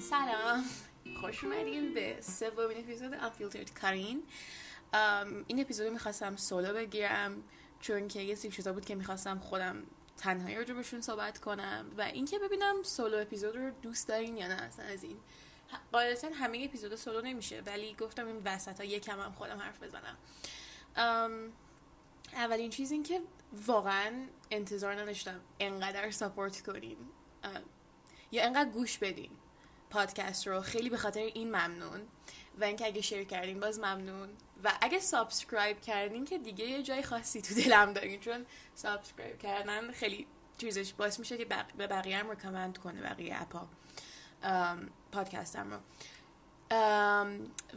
[0.00, 0.64] سلام.
[1.20, 4.22] خوش اومدین به سومین اپیزود انفیلترد کارین.
[5.46, 7.42] این اپیزود می‌خواستم سولو بگیرم
[7.80, 9.82] چون که یه سری چیزا بود که می‌خواستم خودم
[10.16, 14.54] تنهایی راجع بهشون صحبت کنم و اینکه ببینم سولو اپیزود رو دوست دارین یا نه
[14.54, 15.16] اصلا از این.
[15.92, 20.16] قاعدتا همه اپیزود سولو نمیشه ولی گفتم این وسط ها یکم هم خودم حرف بزنم.
[22.32, 23.20] اولین چیز این که
[23.66, 26.96] واقعا انتظار نداشتم انقدر ساپورت کنین.
[28.32, 29.30] یا انقدر گوش بدین.
[29.90, 32.00] پادکست رو خیلی به خاطر این ممنون.
[32.60, 34.28] و اینکه اگه share کردین باز ممنون.
[34.64, 39.92] و اگه subscribe کردین که دیگه یه جای خاصی تو دلم دارین چون subscribe کردن
[39.92, 40.26] خیلی
[40.58, 41.44] چیزش باعث میشه که
[41.76, 43.68] به بقیه هم recommend کنه بقیه اپا
[45.12, 45.78] پادکستم رو.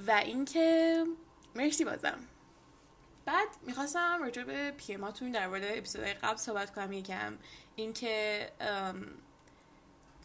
[0.07, 1.03] و اینکه
[1.55, 2.19] مرسی بازم.
[3.25, 7.37] بعد می‌خواستم راجع به پیاماتون در مورد اپیزودهای قبل صحبت کنم یکم.
[7.75, 8.49] اینکه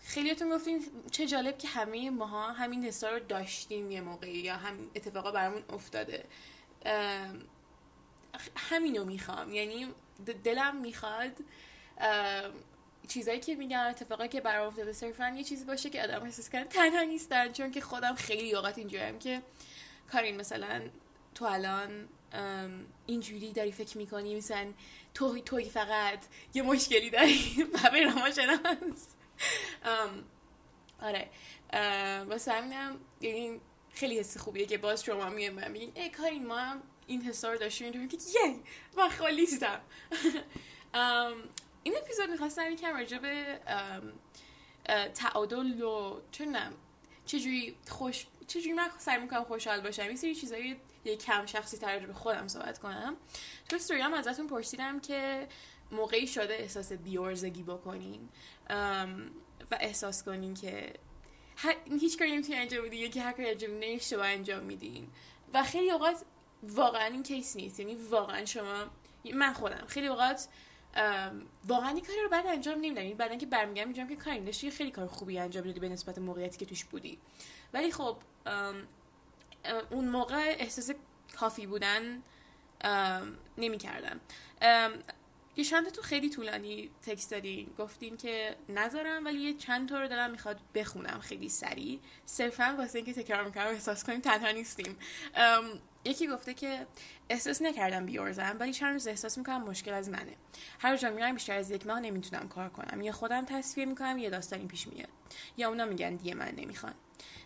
[0.04, 4.90] خیلیتون گفتین چه جالب که همه ماها همین حسا رو داشتیم یه موقعی یا هم
[4.94, 6.24] اتفاقا برامون افتاده.
[8.56, 9.54] همینو می‌خوام.
[9.54, 9.86] یعنی
[10.44, 11.32] دلم می‌خواد
[13.08, 16.64] چیزایی که میگن اتفاقا که برام افتاده صرفا یه چیزی باشه که آدم احساس کنه
[16.64, 19.42] تنها نیستن چون که خودم خیلی اوقات اینجوریم که
[20.12, 20.82] کارین مثلا
[21.34, 22.08] تو الان
[23.06, 24.72] اینجوری داری فکر می‌کنی مثلا
[25.14, 26.18] توی توی فقط
[26.54, 27.56] یه مشکلی داری.
[27.74, 29.06] و به روانشناس
[31.02, 31.30] آره.
[32.24, 33.60] واسه همینم یعنی
[33.92, 37.52] خیلی حس خوبیه که باز شما میگه من میگین ای کاری ما هم این حسا
[37.52, 38.60] رو داشتیم که یه
[38.96, 39.80] من خالیستم
[41.82, 43.60] این اپیزود می‌خواستم یکم راجع به
[45.14, 46.72] تعادل و چونم
[47.26, 50.02] چجوری خوش چجوری من سعی می‌کنم خوشحال باشم.
[50.02, 53.16] این سری چیزایی یه کم شخصی تر به خودم صحبت کنم.
[53.68, 55.48] تو استوری هم ازتون پرسیدم که
[55.92, 58.28] موقعی شده احساس بیورزگی بکنین.
[59.70, 60.92] و احساس کنین که
[62.00, 65.08] هیچ کاری نمی‌تونی انجام بدین که هر کاری انجام اشتباه انجام میدین.
[65.54, 66.24] و خیلی اوقات
[66.62, 67.80] واقعا این کیس نیست.
[67.80, 68.84] یعنی واقعا شما
[69.34, 70.48] من خودم خیلی اوقات
[71.68, 73.02] واقعا این کاری رو بعد انجام نمیدم.
[73.02, 76.18] یعنی بعدا که برمیگردم میگم که کاری داشتی خیلی کار خوبی انجام دادی به نسبت
[76.18, 77.18] موقعیتی که توش بودی.
[77.72, 78.16] ولی خب
[79.90, 80.90] اون موقع احساس
[81.36, 82.22] کافی بودن
[83.58, 84.20] نمی‌کردم.
[85.58, 90.08] یه چند تو خیلی طولانی تکست دادین گفتین که نذارم ولی یه چند تا رو
[90.08, 91.20] دارم می‌خواد بخونم.
[91.20, 92.00] خیلی سریع.
[92.26, 94.96] صرفا واسه اینکه تکرار می‌کنم احساس کنیم تنها نیستیم.
[96.04, 96.86] یکی گفته که
[97.28, 100.36] احساس نکردم بیورزم ولی چند روز احساس می‌کنم مشکل از منه.
[100.78, 103.02] هر جا میرم بیشتر از یک ماه نمی‌تونم کار کنم.
[103.02, 105.08] یا خودم تصفیه می‌کنم یه داستانی پیش میاد.
[105.56, 106.94] یا اونا میگن دیگه من نمی‌خوان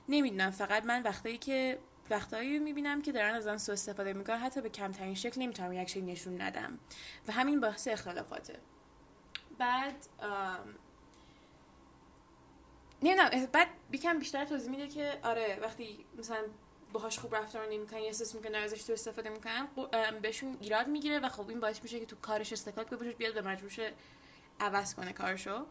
[0.08, 1.78] نمی‌دونم فقط من وقتایی که
[2.10, 4.36] وقتایی می‌بینم که دارن ازم سو استفاده می‌کنن.
[4.36, 6.78] حتی به کمترین شکل نمی‌تونم reaction نشون ندم.
[7.28, 8.58] و همین باعث اختلافاته.
[9.58, 10.06] بعد
[13.02, 16.44] نه بعد بیکم بیشتر توضیح میده که آره وقتی مثلا
[16.92, 19.68] باهاش خوب رفتار نمی‌کنن یا احساس می‌کنن ازش سو استفاده می‌کنن
[20.22, 23.42] بهشون ایراد می‌گیره و خب این باعث میشه که تو کارش اصطکاک پیش بیاد به
[23.42, 23.80] مجبورش
[24.60, 25.66] عوض کنه کارشو.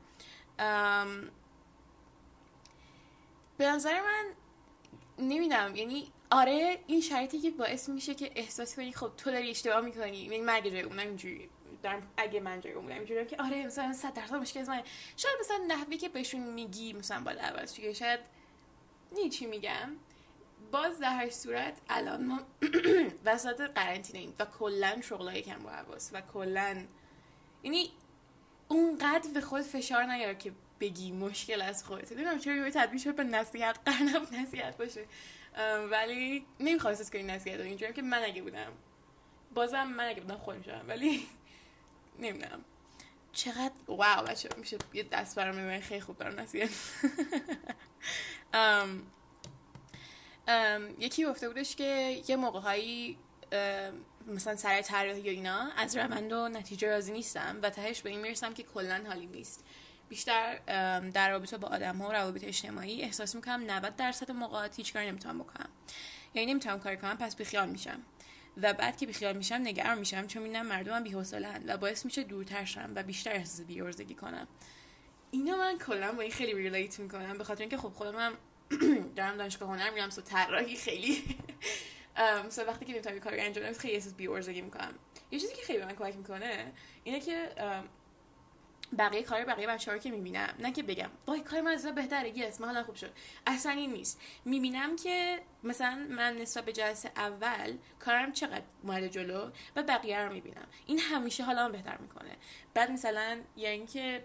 [3.58, 4.26] به نظر من
[5.20, 9.82] نمی‌دونم یعنی آره این شرایطی که باعث میشه که احساس کنی خب تو داری اشتباه
[9.82, 11.50] می‌کنی یعنی من اگه جای اونم اینجوری.
[12.18, 14.82] اگه من جای اونم اینجوری که آره مثلا 100 درصد مشکل من
[15.18, 18.20] شاید مثلا نحوی که بهشون میگی مثلا باید عوض که شاید
[19.32, 19.90] چی میگم؟
[20.72, 22.40] باز در هر صورت الان ما
[23.26, 26.84] وسط قرنطینه و کلا شغلای کم با حواس و کلا
[27.64, 27.92] یعنی
[28.68, 32.12] اونقدر به خود فشار نیار که بگی مشکل از خودت.
[32.12, 35.06] نمی‌دونم چرا یه تبدیل شد به نصیحت قرنم نصیحت باشه.
[35.92, 38.72] ولی نمی‌خواست که این نصیحت رو اینجوری که من اگه بودم.
[39.54, 41.28] بازم من اگه بودم خود میشم ولی
[42.20, 42.66] نمی‌دونم.
[43.34, 46.70] چقدر واو بچه میشه یه دست برام خیلی خوب دارم نصیحت.
[51.00, 53.18] یکی گفته بودش که یه موقع هایی
[54.28, 58.22] مثلا سر طراحی یا اینا از روند و نتیجه راضی نیستم و تهش به این
[58.22, 59.66] می‌رسم که کلا حالی نیست.
[60.12, 60.58] بیشتر
[61.00, 65.08] در رابطه با آدم ها و روابط اجتماعی احساس می‌کنم 90 درصد موقعات هیچ کاری
[65.08, 65.70] نمی‌تونم بکنم.
[66.34, 68.00] یعنی نمی‌تونم کاری کنم پس بیخیال میشم.
[68.58, 72.66] و بعد که بیخیال میشم نگران میشم چون می‌بینم مردمم بی‌حوصله‌اند و باعث میشه دورتر
[72.66, 74.48] شم و بیشتر احساس بیورزگی کنم.
[75.32, 78.34] اینا من کلا با این خیلی ریلیت می‌کنم به خاطر اینکه خب خودم
[79.16, 81.24] دارم دانشگاه هنر میرم سو طراحی خیلی.
[82.48, 84.94] مثلا وقتی که نمی‌تونم کاری انجام بدم خیلی احساس بیورزگی می‌کنم.
[85.32, 86.72] یه چیزی که خیلی به من کمک می‌کنه
[87.04, 87.50] اینه که
[88.98, 90.56] بقیه کار بقیه بچه ها که می‌بینم.
[90.60, 91.10] نه که بگم.
[91.28, 92.38] وای کار من از بهتره.
[92.38, 93.12] یس من خوب شد.
[93.48, 94.22] اصلا این نیست.
[94.46, 100.34] می‌بینم که مثلا من نسبت به جلسه اول کارم چقدر اومده جلو و بقیه رو
[100.34, 100.68] می‌بینم.
[100.86, 102.38] این همیشه حالا بهتر می‌کنه.
[102.74, 104.24] بعد مثلا یعنی که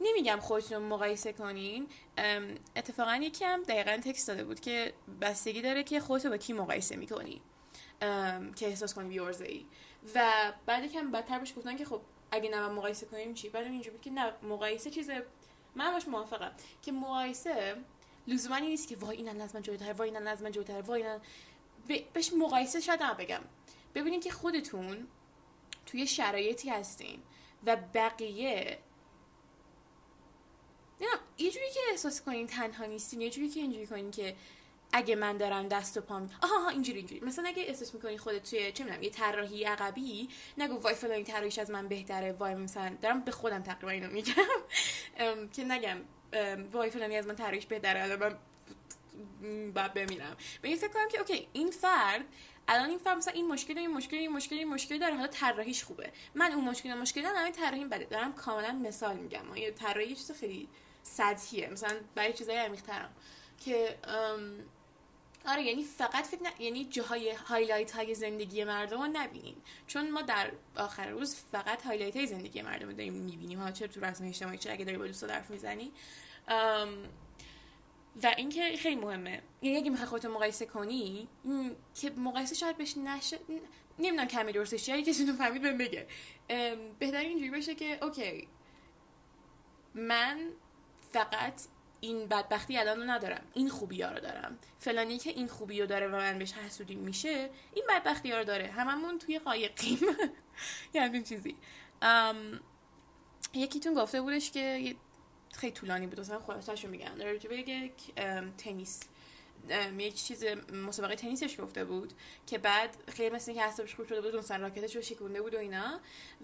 [0.00, 1.88] نمیگم خودتون مقایسه کنین.
[2.76, 7.42] اتفاقا یکم دقیقا تکست داده بود که بستگی داره که خودتو با کی مقایسه می‌کنی.
[8.56, 9.66] که احساس کنی بیورزه ای
[10.14, 12.00] و بعد یکم بدتر بهش گفتن که خب
[12.30, 15.10] اگه نه مقایسه کنیم چی؟ بعد اینجوری که نه مقایسه چیز
[15.74, 16.52] من باش موافقم
[16.82, 17.76] که مقایسه
[18.26, 21.20] لزوما نیست که وای این از من جلوتر وای این از من جلوتر وای این
[22.12, 23.40] بهش مقایسه شاید بگم.
[23.94, 25.08] ببینید که خودتون
[25.86, 27.22] توی شرایطی هستین
[27.66, 28.78] و بقیه
[31.00, 31.06] نه
[31.38, 34.36] یه جوری که احساس کنین تنها نیستین یه جوری که اینجوری کنین که
[34.92, 37.20] اگه من دارم دست و پام آها اینجوری اینجوری.
[37.20, 40.28] مثلا اگه احساس می‌کنی خودت توی چه می‌دونم یه طراحی عقبی
[40.58, 44.34] نگو وای فلان طراحیش از من بهتره وای مثلا دارم به خودم تقریبا اینو میگم.
[45.56, 45.98] که نگم
[46.72, 48.36] وای فلانی از من طراحیش بهتره الان من
[49.72, 52.24] بعد بمیرم به این فکر کنم که اوکی این فرد
[52.68, 55.84] الان این فرد مثلا این مشکل این مشکل این مشکل این مشکل داره حالا طراحیش
[55.84, 56.12] خوبه.
[56.34, 58.04] من اون مشکل مشکل دارم همین طراحی بده.
[58.04, 59.56] دارم کاملا مثال میگم.
[59.56, 60.68] یه طراحی چیز خیلی
[61.02, 61.68] سطحیه.
[61.68, 63.12] مثلا برای چیزای عمیق‌ترم.
[63.64, 63.98] که
[65.46, 66.60] آره یعنی فقط فکر.
[66.60, 69.56] یعنی جاهای highlight های زندگی مردم رو نبینین.
[69.86, 73.58] چون ما در آخر روز فقط highlight های زندگی مردم رو داریم می‌بینیم.
[73.58, 75.92] ها چه تو رسم اجتماعی چه اگه داری با دوستا حرف می‌زنی؟
[78.22, 79.42] و اینکه خیلی مهمه.
[79.62, 81.28] یعنی اگه می‌خوای خودتو مقایسه کنی
[81.94, 83.38] که مقایسه شاید بهش نشه
[83.98, 86.06] نمی‌دونم کلمه درستش چیه کسی تو فهمید بهم بگه.
[86.98, 88.48] بهتر اینجوری باشه که اوکی.
[89.94, 90.50] من
[91.12, 91.60] فقط
[92.06, 93.42] این بدبختی الان رو ندارم.
[93.54, 94.58] این خوبی ها رو دارم.
[94.78, 98.44] فلانی که این خوبی رو داره و من بهش حسودی میشه این بدبختی ها رو
[98.44, 98.66] داره.
[98.66, 99.98] هممون توی قایقیم.
[100.94, 101.56] یه چیزی.
[103.54, 104.94] یکیتون گفته بودش که
[105.52, 106.20] خیلی طولانی بود.
[106.20, 108.14] اصلا خلاصش رو میگن در به یک
[108.58, 109.00] تنیس.
[109.98, 110.44] یک چیز
[110.86, 112.12] مسابقه تنیسش گفته بود
[112.46, 115.58] که بعد خیلی مثل که حسابش خوب شده بود مثلا راکتش رو شکونده بود و
[115.58, 116.00] اینا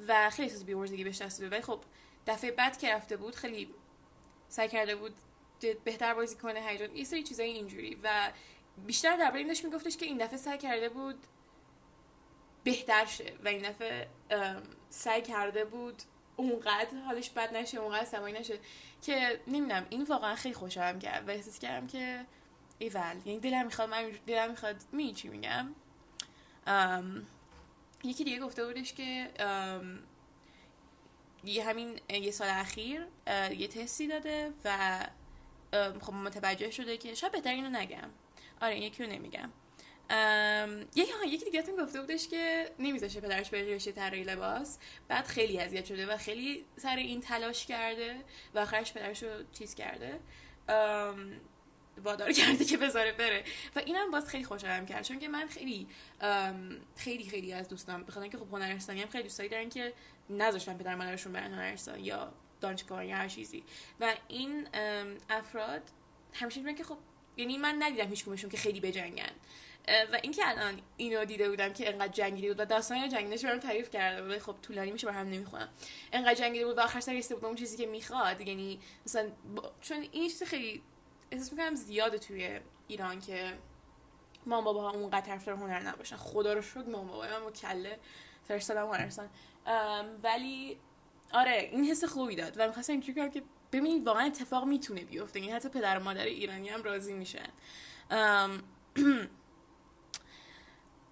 [0.08, 1.80] و خیلی احساس بیورزگی بهش دست ولی خب
[2.26, 3.68] دفعه بعد که رفته بود خیلی
[4.48, 5.14] سعی کرده بود
[5.84, 7.98] بهتر بازی کنه هیجان یه سری چیزای اینجوری.
[8.02, 8.32] و
[8.86, 11.26] بیشتر درباره این داشت میگفتش که این دفعه سعی کرده بود
[12.64, 14.08] بهتر شه و این دفعه
[14.90, 16.02] سعی کرده بود
[16.36, 18.58] اونقدر حالش بد نشه اونقدر سمایی نشه
[19.02, 22.26] که نمی‌دونم این واقعا خیلی خوشحالم کرد و احساس کردم که
[22.78, 25.74] ایول یعنی دلم می‌خواد من دلم می‌خواد می چی میگم؟
[28.04, 29.30] یکی دیگه گفته بودش که
[31.44, 33.06] یه همین یه سال اخیر
[33.58, 35.00] یه تستی داده و
[36.00, 38.10] خب متوجه شده که شاید بهتر اینو نگم.
[38.60, 39.50] آره یکی رو نمیگم.
[40.94, 44.78] یکی یکی دیگه گفته بودش که نمیذاشه پدرش بره رشته طراحی لباس.
[45.08, 48.16] بعد خیلی اذیت شده و خیلی سر این تلاش کرده
[48.54, 50.20] و آخرش پدرش رو چیز کرده.
[52.04, 53.44] وادار کرده که بذاره بره.
[53.76, 55.04] و اینم باز خیلی خوشحالم کرد.
[55.04, 55.86] چون که من خیلی
[56.96, 59.92] خیلی خیلی از دوستان بخاطر که خب هنرستانی هم خیلی دوستایی دارن که
[60.30, 63.64] نذاشتن پدر مادرشون برن هنرستان یا دانشگاه یا هر چیزی.
[64.00, 64.68] و این
[65.30, 65.82] افراد
[66.32, 66.98] همیشه میگن که خب
[67.36, 69.32] یعنی من ندیدم هیچ که خیلی بجنگن.
[70.12, 73.90] و اینکه الان اینو دیده بودم که انقدر جنگیده بود و داستان جنگیدش برام تعریف
[73.90, 75.68] کرده بود خب طولانی میشه هم نمی‌خونم.
[76.12, 78.40] انقدر جنگیده بود و آخر سر رسیده بود اون چیزی که می‌خواد.
[78.40, 79.30] یعنی مثلا
[79.80, 80.82] چون این چیز خیلی
[81.30, 83.58] احساس می‌کنم زیاده توی ایران که
[84.46, 86.16] مام بابا اونقدر طرفدار هنر نباشن.
[86.16, 87.98] خدا رو شکر مام بابا من کله
[88.48, 89.28] فرستادم هنرستان.
[90.22, 90.78] ولی
[91.32, 95.40] آره این حس خوبی داد و می‌خواستم اینجوری کنم که ببینید واقعا اتفاق می‌تونه بیفته.
[95.40, 97.48] یعنی حتی پدر و مادر ایرانی هم راضی میشن.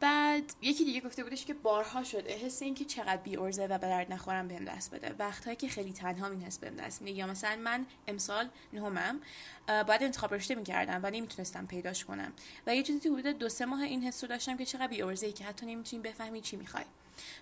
[0.01, 3.79] بعد یکی دیگه گفته بودش که بارها شده حس این که چقدر بی ارزه و
[3.79, 5.15] به درد نخورم بهم دست بده.
[5.19, 7.19] وقتهایی که خیلی تنها این حس بهم دست میده.
[7.19, 9.21] یا مثلا من امسال نهمم
[9.67, 12.33] باید انتخاب رشته می‌کردم و نمی‌تونستم پیداش کنم.
[12.67, 15.33] و یه چیزی حدود دو سه ماه این حس رو داشتم که چقدر بی ای
[15.33, 16.85] که حتی نمی‌تونی بفهمی چی می‌خوای.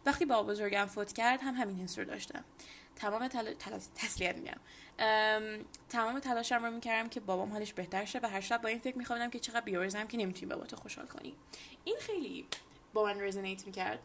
[0.07, 2.45] وقتی با بزرگم فوت کرد هم همین حس رو داشتم.
[2.97, 3.55] تمام تل...
[3.55, 3.79] تل...
[3.95, 4.61] تسلیت میگم.
[5.89, 8.99] تمام تلاشم رو می‌کردم که بابام حالش بهتر شه و هر شب با این فکر
[8.99, 11.35] میخوابیدم که چقدر بیورزم که نمی‌تونی باباتو خوشحال کنی.
[11.85, 12.47] این خیلی
[12.95, 13.99] با من رزونیت می‌کرد.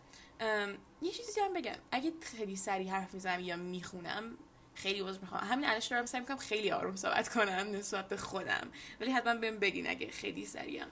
[1.02, 1.76] یه چیزی هم بگم.
[1.92, 4.38] اگه خیلی سریع حرف می‌زنم یا می‌خونم
[4.76, 5.44] خیلی عذر می‌خوام.
[5.44, 8.72] همین الان دارم سعی می‌کنم خیلی آروم صحبت کنم نسبت به خودم.
[9.02, 10.88] ولی حتما بهم بگین اگه خیلی سریعم.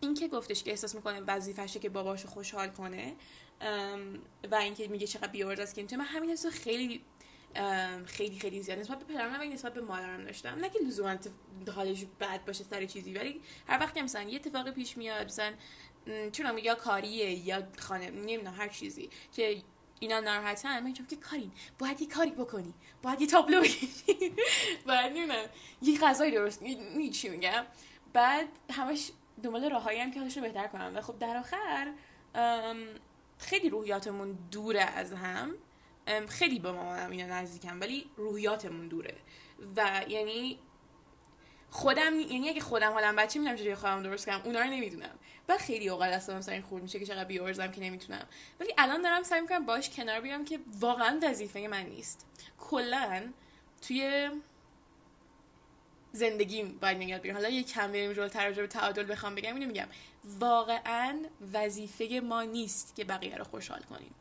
[0.00, 3.14] این که گفتش که احساس می‌کنه وظیفشه که باباشو خوشحال کنه
[4.50, 7.04] و اینکه میگه چقدر بیورد است که من همین حسو خیلی
[8.06, 10.48] خیلی خیلی زیاد نسبت به پدرم و نسبت به مادرم داشتم.
[10.48, 11.16] نه که لزوما
[11.74, 15.52] حالش بد باشه سر چیزی ولی هر وقتی مثلا یه اتفاقی پیش میاد مثلا
[16.32, 19.62] چون یا کاریه یا خانه نمی‌دونم هر چیزی که
[20.00, 23.60] اینا ناراحتن من که کارین باید یه کاری بکنی باید یه تابلو
[24.86, 25.44] باید نمی‌دونم
[25.82, 27.64] یه غذای درست میگم؟
[28.12, 29.10] بعد همش
[29.42, 31.92] دنبال راههایی هم که حالش رو بهتر کنم و خب در آخر
[33.38, 35.54] خیلی روحیاتمون دوره از هم.
[36.28, 39.14] خیلی با مامانم اینا نزدیکم ولی روحیاتمون دوره.
[39.76, 40.58] و یعنی
[41.70, 45.18] خودم یعنی اگه خودم حالم بچه می‌دونم چجوری خودم درست کنم اونا رو نمی‌دونم.
[45.48, 48.26] و خیلی اوقات مثلا این خورد میشه که چقدر بیورزم که نمی‌تونم.
[48.60, 52.26] ولی الان دارم سعی می‌کنم باش کنار بیام که واقعا وظیفه من نیست.
[52.58, 53.32] کلا
[53.82, 54.30] توی
[56.12, 59.66] زندگیم باید میاد بیرون حالا یه کم بریم جلو تراجع به تعادل بخوام بگم اینو
[59.66, 59.88] میگم.
[60.24, 61.22] واقعا
[61.52, 64.14] وظیفه ما نیست که بقیه رو خوشحال کنیم.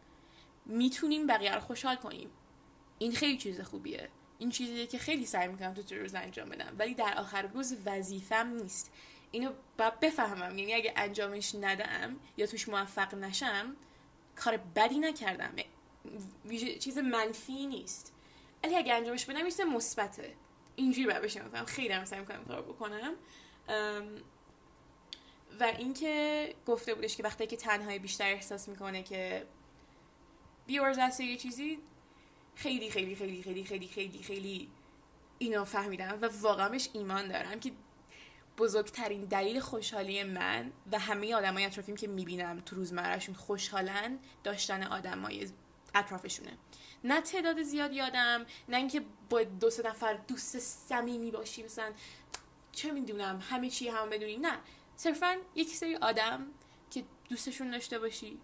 [0.66, 2.30] می‌تونیم بقیه رو خوشحال کنیم.
[3.00, 4.10] این خیلی چیز خوبیه.
[4.40, 6.76] این چیزیه که خیلی سعی می‌کنم تو روز انجام بدم.
[6.80, 8.92] ولی در آخر روز وظیفم نیست.
[9.32, 10.58] اینو باید بفهمم.
[10.58, 13.76] یعنی اگه انجامش ندم یا توش موفق نشم
[14.36, 15.56] کار بدی نکردم.
[16.80, 18.14] چیز منفی نیست.
[18.64, 20.34] ولی اگه انجامش بدم میشه مثبته.
[20.78, 23.14] اینجوری باید می‌کنم خیلی هم سعی می‌کنم کار بکنم.
[25.60, 29.48] و اینکه گفته بودش که وقتی که تنهایی بیشتر احساس می‌کنه که
[30.68, 31.80] بیورز یه چیزی
[32.56, 34.70] خیلی خیلی خیلی خیلی خیلی خیلی خیلی
[35.38, 37.72] اینا فهمیدم و واقعا بهش ایمان دارم که
[38.58, 45.50] بزرگترین دلیل خوشحالی من و همه آدمای اطرافیم که می‌بینم تو روزمرهشون خوشحالن داشتن آدمای
[45.96, 46.58] اطرافشونه.
[47.08, 51.92] نه تعداد زیاد یادم نه اینکه با دو سه نفر دوست صمیمی باشی مثلا
[52.72, 54.38] چه می‌دونم همه چی هم بدونی.
[54.38, 54.58] نه
[54.96, 56.48] صرفا یک سری آدم
[56.92, 58.40] که دوستشون داشته باشی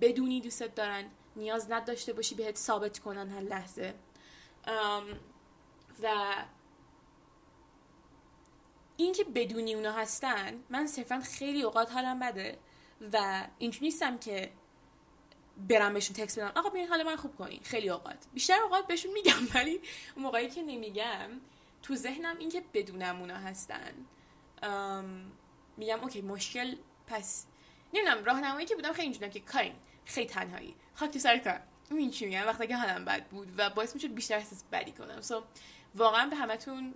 [0.00, 1.04] بدونی دوستت دارن
[1.36, 3.94] نیاز نداشته باشی بهت ثابت کنن هر لحظه.
[6.02, 6.34] و
[8.96, 12.58] اینکه بدونی اونا هستن من صرفا خیلی اوقات حالم بده
[13.12, 14.52] و اینجوری نیستم که
[15.56, 16.52] برم بهشون تکس بدم.
[16.56, 17.60] آقا بیاین حال من خوب کنین.
[17.62, 18.26] خیلی اوقات.
[18.34, 19.80] بیشتر اوقات بهشون میگم ولی
[20.16, 21.30] موقعی که نمیگم
[21.82, 23.92] تو ذهنم اینکه بدونم اونا هستن.
[25.76, 27.46] میگم اوکی مشکل پس
[27.94, 30.74] نمی‌دونم راهنمایی که بودم خیلی اینجوریه که کارین خیلی تنهایی.
[30.94, 31.60] خاک تو سر کار.
[31.90, 35.20] این چی میگم؟ وقتی که حالم بد بود و باعث می‌شد بیشتر احساس بدی کنم.
[35.20, 35.42] سو
[35.94, 36.94] واقعا به همتون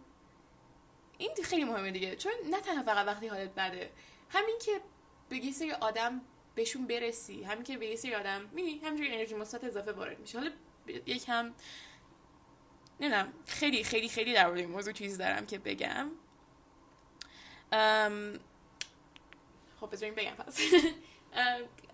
[1.19, 2.17] این خیلی مهمه دیگه.
[2.17, 3.91] چون نه تنها فقط وقتی حالت بده.
[4.31, 4.81] همین که
[5.29, 6.21] به سری آدم
[6.55, 7.43] بهشون برسی.
[7.43, 10.39] همین که به یه سری آدم می‌بینی همینجوری انرژی مثبت اضافه وارد میشه.
[10.39, 10.51] حالا
[11.07, 11.53] یکم
[13.01, 16.11] نمی‌دونم خیلی خیلی خیلی در این موضوع چیز دارم که بگم.
[19.81, 20.61] خب بذاریم بگم پس.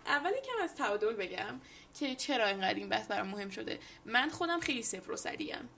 [0.07, 1.61] اول کم از تعادل بگم
[1.95, 3.79] که چرا اینقدر این بحث برام مهم شده.
[4.05, 5.69] من خودم خیلی صفر و صدیم.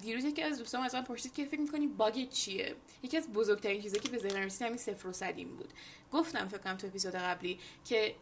[0.00, 3.82] دیروز یکی از دوستان از من پرسید که فکر می‌کنی باگ چیه؟ یکی از بزرگترین
[3.82, 5.72] چیزایی که به ذهنم رسید همین صفر و صدیم بود.
[6.12, 8.14] گفتم فکر کنم تو اپیزود قبلی که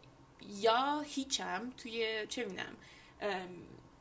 [0.49, 2.75] یا هیچم توی چه می‌دونم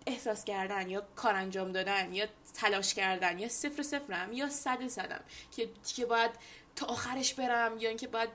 [0.06, 5.20] احساس کردن یا کار انجام دادن یا تلاش کردن یا صفر صفرم یا صد صدم
[5.56, 6.30] که که باید
[6.76, 8.30] تا آخرش برم یا اینکه باید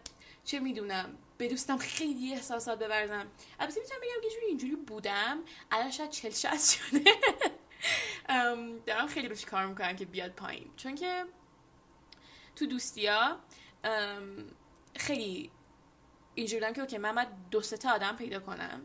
[0.46, 3.28] چه می‌دونم به دوستم خیلی احساسات ببرزم.
[3.60, 7.04] البته می‌تونم بگم که جوری اینجوری بودم الان شاید چل شده.
[8.86, 10.72] دارم خیلی روش کار می‌کنم که بیاد پایین.
[10.76, 11.26] چون که
[12.56, 13.40] تو دوستیا
[14.96, 15.52] خیلی
[16.36, 18.82] اینجوری که اوکی من باید دو تا آدم پیدا کنم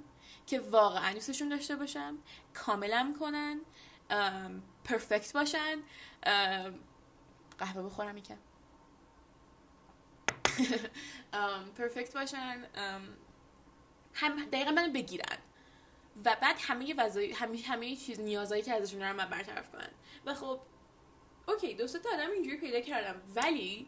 [0.47, 2.19] که واقعا دوستشون داشته باشم
[2.55, 3.61] کاملم کنن
[4.85, 5.83] پرفکت باشن.
[7.59, 8.39] قهوه بخورم یکم.
[11.79, 12.65] پرفکت باشن.
[14.15, 15.39] هم دقیقا منو بگیرن.
[16.25, 19.89] و بعد همه وظایف همه همه چیز نیازایی که ازشون دارم من برطرف کنن.
[20.27, 20.61] و خب
[21.49, 23.23] اوکی دو تا آدم اینجوری پیدا کردم.
[23.35, 23.87] ولی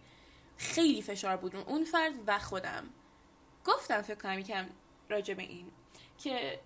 [0.56, 2.90] خیلی فشار بود اون فرد و خودم.
[3.64, 4.66] گفتم فکر کنم یکم
[5.08, 5.70] راجع به این
[6.18, 6.60] که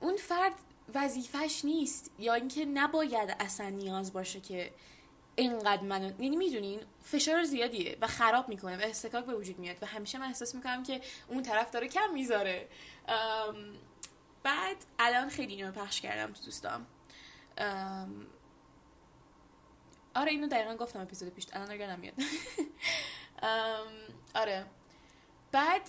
[0.00, 0.52] اون فرد
[0.94, 4.72] وظیفش نیست یا اینکه نباید اصلا نیاز باشه که
[5.36, 9.86] اینقدر منو یعنی می‌دونین فشار زیادیه و خراب می‌کنه و استکاک به وجود میاد و
[9.86, 12.68] همیشه من احساس می‌کنم که اون طرف داره کم می‌ذاره.
[14.42, 16.86] بعد الان خیلی اینو پخش کردم تو دوستام.
[20.14, 22.14] آره اینو دقیقا گفتم اپیزود پیش الان دیگه نمیاد
[24.34, 24.66] آره.
[25.52, 25.82] بعد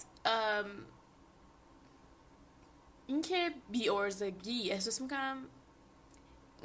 [3.07, 5.49] اینکه بی ارزگی احساس می‌کنم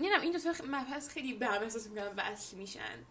[0.00, 3.04] نمی‌دونم این دو تا مبحث خیلی به هم احساس می‌کنم وصل میشن.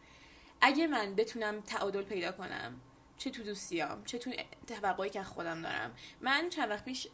[0.61, 2.81] اگه من بتونم تعادل پیدا کنم
[3.17, 4.31] چه تو دوستیام چه تو
[4.67, 5.95] توقعی که خودم دارم.
[6.21, 7.07] من چند وقت پیش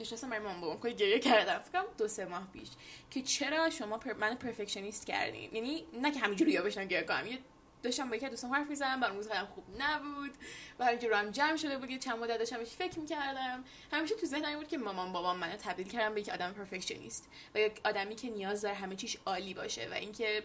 [0.00, 1.58] نشستم برای مام بابام که گریه کردم.
[1.58, 2.68] فکرم دو سه ماه پیش
[3.10, 4.12] که چرا شما پر...
[4.12, 7.38] من پرفکشنیست کردین؟ یعنی نه که همینجوری یا بشنم گریه کنم یه
[7.82, 10.30] داشتم با یکی دوستم حرف می‌زنم برام روز خوب نبود.
[10.78, 13.64] و اینکه رو جمع شده بود چند مدت داشتم بهش فکر می‌کردم.
[13.92, 17.58] همیشه تو ذهنم بود که مامان بابام منو تبدیل کردم به یک آدم پرفکشنیست و
[17.58, 20.42] یک آدمی که نیاز داره همه چیش عالی باشه و اینکه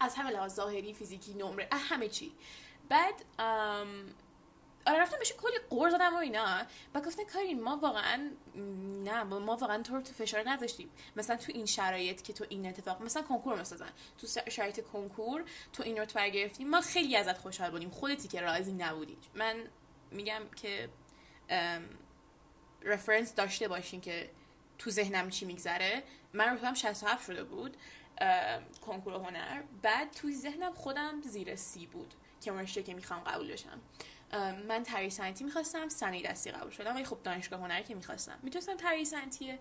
[0.00, 2.32] از همه لحاظ ظاهری فیزیکی نمره همه چی.
[2.88, 3.14] بعد
[4.86, 6.66] آره رفتم بهش کلی قور زدم و اینا.
[6.94, 8.30] و گفتن کارین ما واقعا
[9.04, 10.90] نه ما واقعا تو رو تو فشار نذاشتیم.
[11.16, 13.86] مثلا تو این شرایط که تو این اتفاق مثلا کنکور مثلا
[14.18, 17.90] تو شرایط کنکور تو این رو برگرفتی ما خیلی ازت خوشحال بودیم.
[17.90, 19.18] خودتی که راضی نبودی.
[19.34, 19.56] من
[20.10, 20.88] میگم که
[22.82, 24.30] رفرنس داشته باشین که
[24.78, 26.02] تو ذهنم چی میگذره.
[26.32, 27.76] من رتبم 67 شده بود
[28.86, 29.62] کنکور هنر.
[29.82, 33.80] بعد توی ذهنم خودم زیر سی بود که رشته که می‌خوام قبول بشم.
[34.68, 36.94] من تری سنتی می‌خواستم سنی دستی قبول شدم.
[36.94, 38.38] ولی خب دانشگاه هنری که می‌خواستم.
[38.42, 39.58] می‌تونستم تری سنتی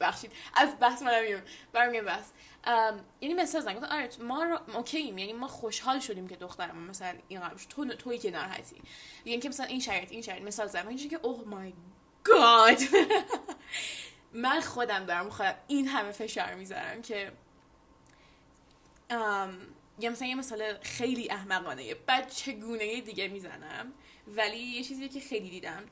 [0.00, 0.32] بخشید.
[0.54, 2.30] از بحث من میام برمیگم بحث.
[3.20, 7.40] یعنی مثلا زنگ آره ما رو اوکییم یعنی ما خوشحال شدیم که دخترم مثلا این
[7.40, 7.68] قبول شد.
[7.68, 8.82] تو تویی که ناراحتی.
[9.24, 10.42] یعنی که مثلا این شرایط این شرایط.
[10.42, 11.72] مثال زدم اینجوری که اوه مای
[12.24, 12.78] گاد.
[14.32, 17.32] من خودم دارم خودم این همه فشار می‌ذارم که
[20.00, 23.92] یا مثلا یه مثال خیلی احمقانه بعد چگونه دیگه می‌زنم.
[24.26, 25.84] ولی یه چیزی که خیلی دیدم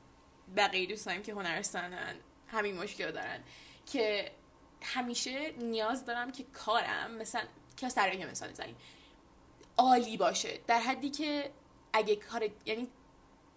[0.56, 2.16] بقیه دوستایم که هنرستانن
[2.48, 3.40] همین مشکل دارن
[3.92, 4.30] که
[4.82, 7.42] همیشه نیاز دارم که کارم مثلا
[7.76, 8.76] که سر مثال زنیم
[9.76, 10.60] عالی باشه.
[10.66, 11.50] در حدی که
[11.92, 12.88] اگه کار یعنی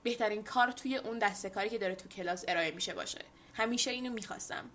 [0.03, 3.19] بهترین کار توی اون دسته کاری که داره تو کلاس ارائه میشه باشه.
[3.53, 4.69] همیشه اینو می‌خواستم.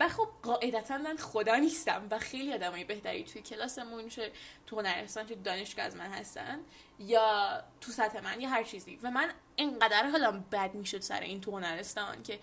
[0.00, 4.32] و خب قاعدتا من خدا نیستم و خیلی آدمای بهتری توی کلاسمون چه
[4.66, 6.60] تو هنرستان چه دانشگاه از من هستن
[6.98, 8.98] یا تو سطح من یا هر چیزی.
[9.02, 12.40] و من اینقدر حالا بد می‌شد سر این تو هنرستان که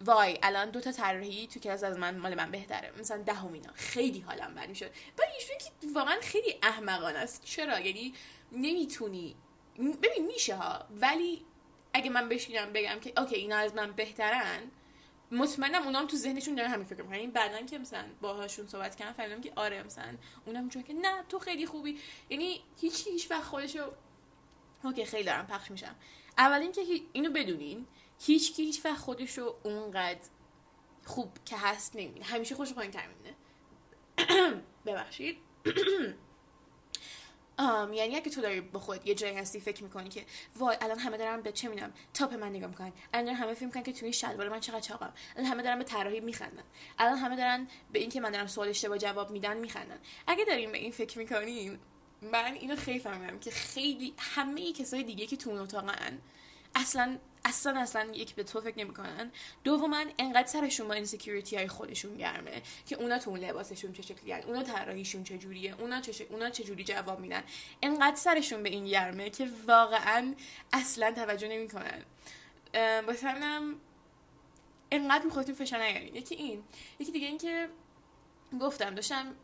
[0.00, 2.92] وای الان دو تا طراحی تو کلاس از من مال من بهتره.
[3.00, 4.90] مثلا دهمینا خیلی حالم بد می‌شد.
[5.18, 5.22] و
[5.60, 7.44] که واقعا خیلی احمقانه است.
[7.44, 8.14] چرا؟ یعنی
[8.52, 9.36] نمی‌تونی.
[9.78, 10.86] ببین میشه ها.
[10.90, 11.44] ولی
[11.94, 14.70] اگه من بشینم بگم که اوکی اینا از من بهترن
[15.32, 17.30] مطمئنم اونام تو ذهنشون دارن همین فکر می‌کنن.
[17.30, 21.38] بعدا که مثلا باهاشون صحبت کردم فهمیدم که آره مثلا اونم چون که نه تو
[21.38, 21.98] خیلی خوبی.
[22.30, 23.92] یعنی هیچ هیچ وقت خودشو
[24.84, 25.94] اوکی خیلی دارم پخش میشم.
[26.38, 26.80] اول اینکه
[27.12, 27.86] اینو بدونین
[28.20, 30.28] هیچ کی هیچ وقت خودشو اونقدر
[31.04, 32.24] خوب که هست نمی‌بینه.
[32.24, 33.36] همیشه خوش پایین تر می‌بینه.
[34.86, 35.38] ببخشید.
[37.58, 40.24] um, یعنی اگه تو داری با خود یه جایی هستی فکر می‌کنی که
[40.56, 42.92] وای الان همه دارن به چه می‌دونم تاپ من نگاه می‌کنن.
[43.14, 45.12] الان همه فکر می‌کنن که توی شلوار من چقدر چاقم.
[45.36, 46.62] الان همه دارن به طراحی میخندن.
[46.98, 49.98] الان همه دارن به اینکه من دارم سوال اشتباه جواب میدن میخندن.
[50.26, 51.80] اگه داریم به این فکر می‌کنیم
[52.22, 56.18] من اینو خیلی فهمیدم که خیلی همه کسای دیگه که تو اون اتاقن
[56.74, 59.32] اصلا اصلا اصلا یک به تو فکر نمی‌کنن.
[59.64, 64.32] دوما انقدر سرشون با insecurity های خودشون گرمه که اونا تو اون لباسشون چه شکلی
[64.32, 64.42] هن.
[64.42, 67.42] اونا طراحیشون جوریه اونا چه اونا چه جوری جواب میدن.
[67.82, 70.34] انقدر سرشون به این گرمه که واقعا
[70.72, 72.02] اصلا توجه نمی‌کنن.
[73.06, 73.74] واسه همینم
[74.90, 76.16] انقدر خودتون فشار نیارین.
[76.16, 76.62] یکی این.
[76.98, 77.68] یکی دیگه این که
[78.60, 79.34] گفتم داشتم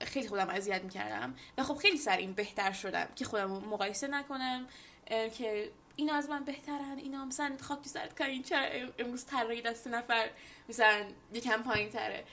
[0.00, 4.66] خیلی خودم اذیت می‌کردم و خب خیلی سر این بهتر شدم که خودم مقایسه نکنم
[5.08, 9.86] که اینا از من بهترن اینا مثلا خاک تو سرت کارین چرا امروز طراحی دست
[9.86, 10.30] نفر
[10.68, 12.24] مثلا یکم پایین تره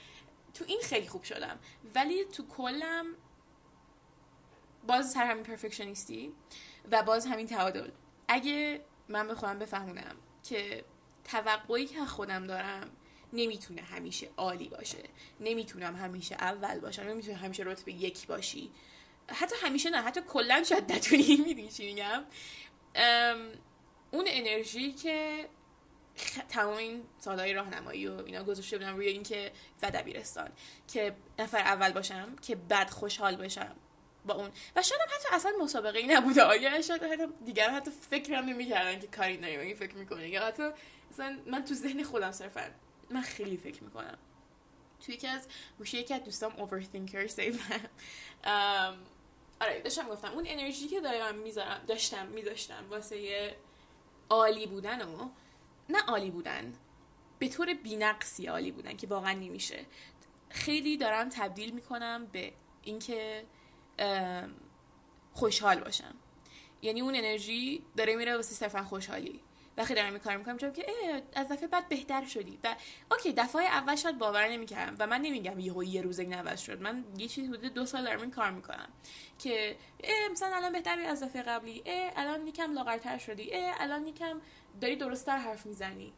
[0.54, 1.58] تو این خیلی خوب شدم.
[1.94, 3.06] ولی تو کلم
[4.86, 6.32] باز سر همین پرفکشنیستی
[6.90, 7.90] و باز همین تعادل.
[8.28, 10.84] اگه من به خودم بفهمونم که
[11.24, 12.90] توقعی که خودم دارم
[13.32, 15.02] نمی‌تونه همیشه عالی باشه
[15.40, 18.70] نمی‌تونم همیشه اول باشم نمی‌تونم همیشه رتبه یک باشی.
[19.28, 22.24] حتی همیشه نه حتی کلا شاید نتونی می‌دونی چی میگم؟
[24.10, 25.48] اون انرژی که
[26.48, 30.50] تمام این سالهای راهنمایی و اینا گذاشته بودم روی اینکه و دبیرستان
[30.88, 33.76] که نفر اول باشم که بعد خوشحال بشم
[34.26, 34.50] با اون.
[34.76, 36.42] و شاید حتی اصلا مسابقه ای نبوده.
[36.42, 40.28] آیا شاید حتی دیگر حتی فکر هم نمی‌کردن که کاری نمی فکر می‌کنه.
[40.28, 40.70] یا حتی
[41.10, 42.70] مثلا من تو ذهن خودم صرفا
[43.10, 44.18] من خیلی فکر می‌کنم.
[45.00, 47.58] توی یکی از گوشه یکی از دوستام overthinker سیدم
[49.60, 53.56] آره داشتم گفتم اون انرژی که دارم می‌ذارم داشتم میذاشتم واسه
[54.30, 55.28] عالی بودن و
[55.88, 56.72] نه عالی بودن
[57.38, 59.86] به طور بینقصی عالی بودن که واقعا نمیشه.
[60.50, 63.44] خیلی دارم تبدیل می‌کنم به اینکه
[65.32, 66.14] خوشحال باشم.
[66.82, 69.40] یعنی اون انرژی داره میره واسه صرفا خوشحالی.
[69.76, 70.86] وقتی دارم این کار می‌کنم که
[71.34, 72.58] از دفعه بعد بهتر شدی.
[72.64, 72.76] و
[73.10, 76.80] اوکی دفعه اول شاید باور نمی‌کردم و من نمیگم یهو یه روز نوز شد.
[76.80, 78.88] من یه چیزی بوده دو سال دارم این کار می‌کنم
[79.38, 79.76] که
[80.30, 81.82] مثلا الان بهتری از دفعه قبلی
[82.16, 84.40] الان یکم لاغرتر شدی الان یکم
[84.80, 86.12] داری درستتر حرف می‌زنی.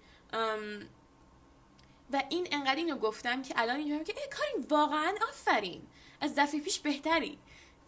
[2.12, 5.82] و این انقدر اینو گفتم که الان اینجوری که ای کاری واقعا آفرین.
[6.20, 7.38] از دفعه پیش بهتری.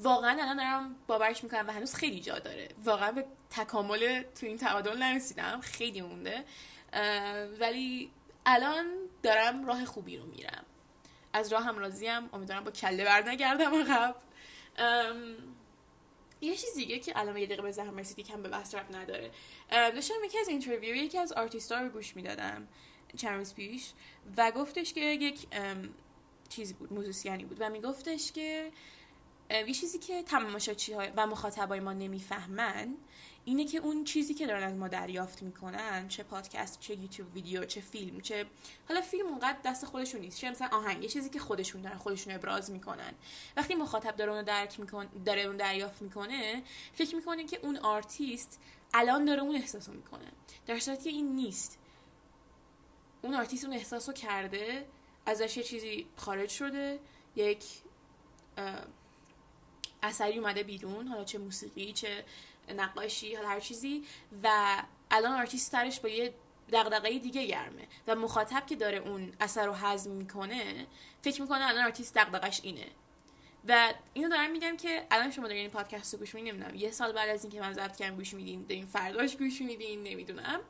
[0.00, 2.68] واقعا الان دارم باورش می‌کنم و هنوز خیلی جا داره.
[2.84, 5.60] واقعا به تکامل تو این تعادل نرسیدم.
[5.60, 6.44] خیلی مونده.
[7.60, 8.10] ولی
[8.46, 8.86] الان
[9.22, 10.64] دارم راه خوبی رو میرم.
[11.32, 14.16] از راه هم راضیم امیدوارم با کله بر نگردم عقب
[16.40, 19.30] یه چیز دیگه که الان یه دقیقه به ذهنم رسید کم به بحث رب نداره.
[19.70, 22.68] داشتم یکی از interview یکی از آرتیستا رو گوش می‌دادم
[23.16, 23.92] چند پیش
[24.36, 25.46] و گفتش که یک
[26.48, 28.72] چیزی بود musician ی بود و میگفتش که
[29.50, 32.94] یه چیزی که تماشاچی و مخاطبای ما نمی‌فهمن
[33.44, 37.64] اینه که اون چیزی که دارن از ما دریافت می‌کنن چه پادکست چه YouTube video
[37.64, 38.46] چه فیلم چه
[38.88, 42.70] حالا فیلم اونقدر دست خودشون نیست چه مثلا آهنگ چیزی که خودشون دارن خودشون ابراز
[42.70, 43.14] می‌کنن.
[43.56, 48.60] وقتی مخاطب داره اون درک می‌کنه داره اون دریافت می‌کنه فکر می‌کنه که اون آرتیست
[48.94, 50.32] الان داره اون احساسو می‌کنه.
[50.66, 51.78] در صورتی که این نیست.
[53.22, 54.86] اون آرتیست اون احساسو کرده
[55.26, 57.00] ازش یه چیزی خارج شده
[57.36, 57.64] یک
[60.02, 62.24] اثری اومده بیرون حالا چه موسیقی چه
[62.76, 64.04] نقاشی حالا هر چیزی
[64.42, 64.76] و
[65.10, 66.34] الان آرتیست سرش با یه
[66.72, 70.86] دغدغه دیگه گرمه و مخاطب که داره اون اثر رو هضم می‌کنه
[71.22, 72.86] فکر می‌کنه الان آرتیست دغدغش اینه.
[73.68, 76.90] و اینو دارم میگم که الان شما دارین این پادکست رو گوش میدین نمی‌دونم یه
[76.90, 80.60] سال بعد از اینکه من ضبط کردم گوش میدین دارین فرداش گوش میدین نمی‌دونم.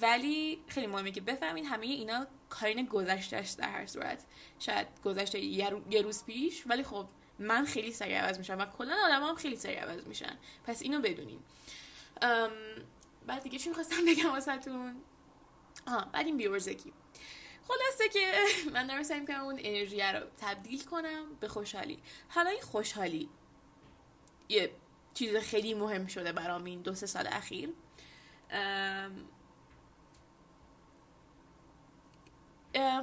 [0.00, 4.24] ولی خیلی مهمه که بفهمین همه اینا کارین گذشتهش در هر صورت.
[4.58, 7.06] شاید گذشته یه روز پیش ولی خب
[7.38, 10.38] من خیلی سریع عوض میشم و کلا آدم هم خیلی سریع عوض میشن.
[10.64, 11.40] پس اینو بدونین.
[13.26, 14.96] بعد دیگه چی می‌خواستم بگم واسهتون؟
[15.86, 16.92] آها بعد این بیورزگی.
[17.68, 18.32] خلاصه که
[18.74, 22.02] من دارم سعی می‌کنم اون انرژی رو تبدیل کنم به خوشحالی.
[22.28, 23.28] حالا این خوشحالی
[24.48, 24.70] یه
[25.14, 27.72] چیز خیلی مهم شده برام این دو سه سال اخیر.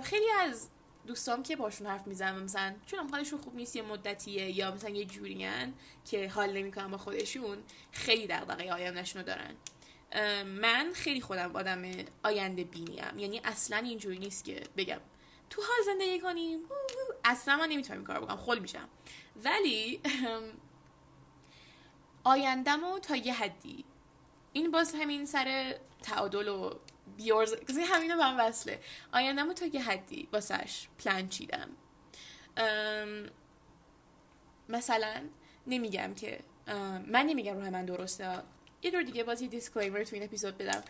[0.03, 0.69] خیلی از
[1.07, 5.05] دوستام که باشون حرف می‌زنم مثلا چون حالشون خوب نیست یه مدتیه یا مثلا یه
[5.05, 5.73] جورین
[6.05, 7.57] که حال نمی‌کنن با خودشون
[7.91, 9.55] خیلی دغدغه آیندهشون رو دارن
[10.45, 11.83] من خیلی خودم آدم
[12.23, 14.99] آینده بینیم یعنی اصلا اینجوری نیست که بگم
[15.49, 16.59] تو حال زندگی کنیم
[17.23, 18.89] اصلا من نمی‌تونم این کار بکنم خل میشم.
[19.43, 20.01] ولی
[22.23, 23.85] آیندهمو تا یه حدی.
[24.53, 26.73] این باز همین سر تعادل و
[27.17, 28.79] بیورز کسی همینو من وصله.
[29.11, 31.69] آیندهمو تا یه حدی واسش پلان چیدم.
[34.69, 35.23] مثلا
[35.67, 36.39] نمیگم که
[37.07, 38.43] من نمیگم روح من درسته.
[38.81, 40.83] یه دور دیگه باز یه دیسکلیمر تو این اپیزود بدم.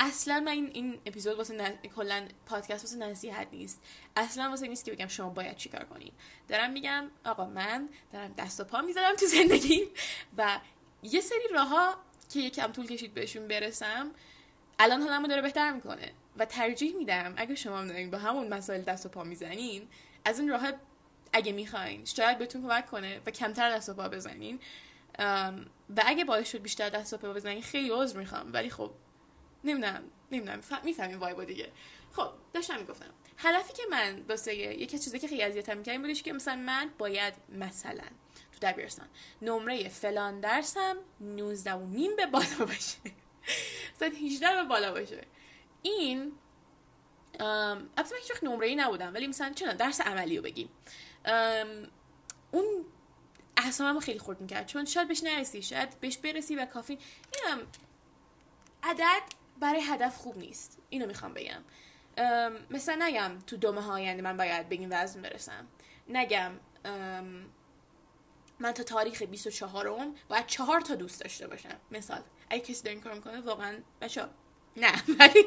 [0.00, 1.76] اصلا من این, این اپیزود واسه ن...
[1.76, 3.82] کلا پادکست واسه نصیحت نیست.
[4.16, 6.12] اصلا واسه نیست که بگم شما باید چیکار کنید
[6.48, 9.88] دارم میگم آقا من دارم دست و پا می‌ذارم تو زندگی
[10.38, 10.60] و
[11.02, 11.94] یه سری راهها
[12.32, 14.10] که یکم طول کشید بهشون برسم
[14.78, 19.06] الان حالمو داره بهتر می‌کنه و ترجیح میدم اگه شما هم با همون مسائل دست
[19.06, 19.88] و پا می‌زنین
[20.24, 20.72] از این راه
[21.32, 24.60] اگه می‌خواین شاید بهتون کمک کنه و کمتر دست و پا بزنین.
[25.96, 28.52] و اگه باعث شد بیشتر دست و پا بزنین خیلی عذر می‌خوام.
[28.52, 28.90] ولی خب
[29.64, 31.72] نمی‌دونم نمی‌دونم می‌فهمین وایبو دیگه.
[32.12, 36.32] خب داشتم می‌گفتم هدفی که من واسه یکی چیزی که خیلی اذیتم می‌کردیم بودش که
[36.32, 38.04] مثلا من باید مثلا
[38.52, 39.06] تو دبیرستان
[39.42, 42.98] نمره فلان درسم 19 و نیم به بالا باشه.
[43.96, 45.24] مثلا 18 به بالا باشه.
[45.82, 46.32] این
[47.40, 50.68] البته من هیچ وقت ای نبودم ولی مثلا چرا درس عملی رو بگیم
[52.50, 52.84] اون
[53.56, 56.98] احسامم خیلی خورد می‌کرد چون شاید بهش نرسی شاید بهش برسی و کافی.
[57.34, 57.66] اینم
[58.82, 59.22] عدد
[59.60, 60.78] برای هدف خوب نیست.
[60.88, 61.62] اینو می‌خوام بگم.
[62.70, 65.66] مثلا نگم تو دو ماه آینده من باید بگیم وزن برسم.
[66.08, 66.52] نگم
[68.60, 71.76] من تا تاریخ 24 م باید چهار تا دوست داشته باشم.
[71.90, 72.22] مثال.
[72.50, 74.24] اگه کسی داره این کار می‌کنه واقعا بچه
[74.76, 75.44] نه ولی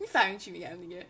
[0.00, 1.06] می‌فهمین چی میگم دیگه.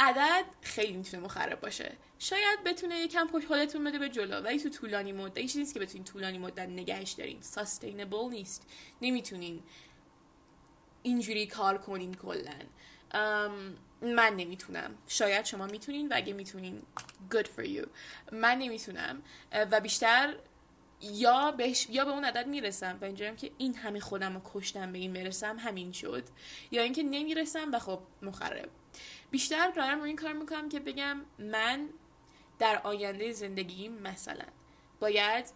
[0.00, 1.92] عدد خیلی می‌تونه مخرب باشه.
[2.18, 5.80] شاید بتونه یکم پشت حالتون بده به جلو ولی تو طولانی مدت چیزی نیست که
[5.80, 7.42] بتونین طولانی مدت نگهش دارین.
[7.42, 8.66] ساستینبل نیست.
[9.02, 9.62] نمی‌تونین
[11.02, 12.54] اینجوری کار کنین کلا.
[14.02, 14.94] من نمی‌تونم.
[15.06, 16.82] شاید شما می‌تونین و اگه می‌تونین
[17.30, 17.86] good for you.
[18.32, 19.22] من نمی‌تونم.
[19.52, 20.34] و بیشتر
[21.00, 22.98] یا بهش یا به اون عدد می‌رسم.
[23.00, 26.24] و اینجوریم که این همه خودم رو کشتم به این برسم همین شد.
[26.70, 28.68] یا اینکه نمی‌رسم و خب مخرب.
[29.30, 31.88] بیشتر دارم این کار می‌کنم که بگم من
[32.58, 34.44] در آینده زندگیم مثلا
[35.00, 35.52] باید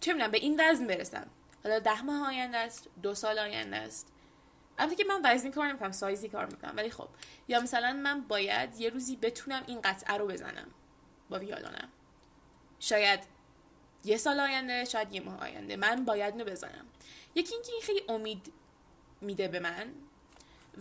[0.00, 1.26] چه می‌دونم به این وزن برسم.
[1.64, 4.12] حالا ده ماه آینده است دو سال آینده است.
[4.78, 6.74] البته که من وزنی کار نمی‌کنم سایزی کار می‌کنم.
[6.76, 7.08] ولی خب
[7.48, 10.66] یا مثلا من باید یه روزی بتونم این قطعه رو بزنم.
[11.34, 11.88] با ویالونم
[12.80, 13.20] شاید
[14.04, 15.76] یه سال آینده شاید یه ماه آینده.
[15.76, 16.86] من باید نو بزنم.
[17.34, 18.52] یکی اینکه این خیلی امید
[19.20, 19.92] میده به من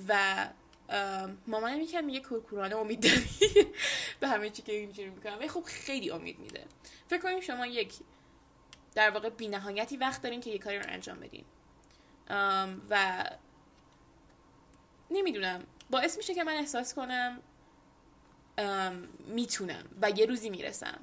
[0.07, 0.47] و
[1.47, 3.29] مامانم یکم میگه کورکورانه امید داری
[4.19, 5.39] به همه چی که اینجوری می‌کنم.
[5.39, 6.65] ولی خب خیلی امید میده.
[7.07, 7.93] فکر کنید شما یک
[8.95, 11.45] در واقع بینهایتی وقت دارین که یه کاری رو انجام بدین.
[12.89, 13.23] و
[15.11, 15.63] نمی‌دونم.
[15.89, 17.41] باعث میشه که من احساس کنم
[19.27, 20.99] می‌تونم و یه روزی می‌رسم.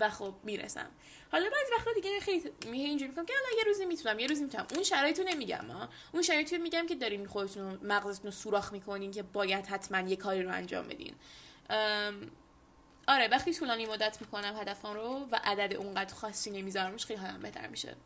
[0.00, 0.90] و خب می‌رسم.
[1.32, 4.66] حالا بعضی وقتا دیگه خیلی اینجوری می‌کنم که الان یه روزی می‌تونم یه روزی می‌تونم.
[4.74, 9.22] اون شرایطو نمیگم ها اون شرایطو میگم که دارین خودتون مغزتون رو سوراخ می‌کنین که
[9.22, 11.14] باید حتما یه کاری رو انجام بدین.
[13.08, 17.66] آره وقتی طولانی مدت می‌کنم هدفم رو و عدد اونقدر خاصی نمیذارمش خیلی حالم بهتر
[17.66, 17.96] میشه.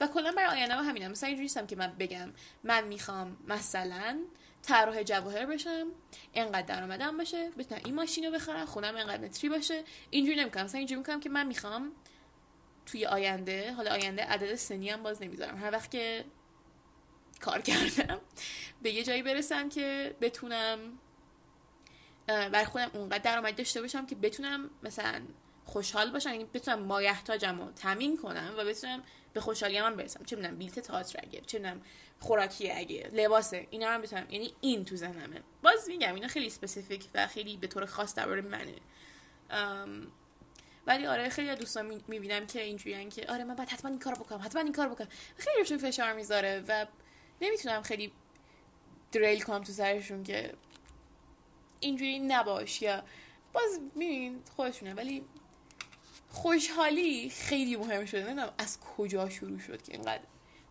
[0.00, 1.10] و کلا برای آینده همینم.
[1.10, 2.32] مثلا اینجوری که من بگم
[2.64, 4.18] من می‌خوام مثلا
[4.66, 5.86] طراح جواهر بشم
[6.34, 9.84] انقدر درآمدم باشه بتونم این ماشین رو بخرم خونم انقدر متری باشه.
[10.10, 10.64] اینجوری نمی‌کنم.
[10.64, 11.92] مثلا اینجوری می‌کنم که من می‌خوام
[12.86, 15.56] توی آینده حالا آینده عدد سنی هم باز نمی‌ذارم.
[15.56, 16.24] هر وقت که
[17.40, 18.20] کار کردم
[18.82, 20.78] به یه جایی برسم که بتونم
[22.26, 25.22] برای خودم اونقدر درآمد داشته باشم که بتونم مثلا
[25.64, 29.02] خوشحال باشم یعنی بتونم مایحتاجم رو تامین کنم و بتونم
[29.36, 30.24] به خوشحالی من برسم.
[30.24, 31.82] چه می‌دونم بلیت تئاتر اگه چه می‌دونم
[32.20, 35.42] خوراکی اگه لباسه اینا هم بتونم یعنی این تو ذهنمه.
[35.62, 38.74] باز میگم اینا خیلی specific و خیلی به طور خاص درباره منه.
[40.86, 44.40] ولی آره خیلی دوستان می‌بینم که اینجوریان که آره من باید حتما این کارو بکنم
[44.44, 45.08] حتما این کارو بکنم.
[45.36, 46.86] خیلی روشون فشار می‌ذاره و
[47.40, 48.12] نمی‌تونم خیلی
[49.12, 50.52] دریل کنم تو سرشون که
[51.80, 53.04] اینجوری نباش یا
[53.52, 54.94] باز می‌بینین خودشونه.
[54.94, 55.24] ولی
[56.36, 60.22] خوشحالی خیلی مهم شده نمی‌دونم از کجا شروع شد که اینقدر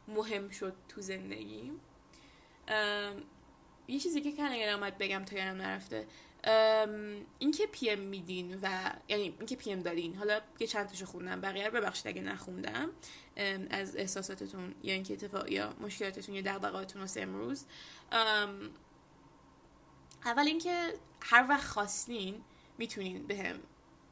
[0.08, 1.72] مهم شد تو زندگی
[3.88, 6.08] یه چیزی که کنگه آمد بگم تا یادم نرفته.
[7.40, 10.16] اینکه پی ام میدین و یعنی اینکه پی ام دادین.
[10.16, 11.42] حالا یه چند تاشو خوندم.
[11.42, 12.90] بقیه رو ببخشید اگه نخوندم.
[13.70, 17.66] از احساساتتون یا اینکه اتفاق یا مشکلاتتون یا دغدغه‌هاتون واسه امروز.
[20.26, 22.42] اول اینکه هر وقت خواستین
[22.78, 23.60] می‌تونین بهم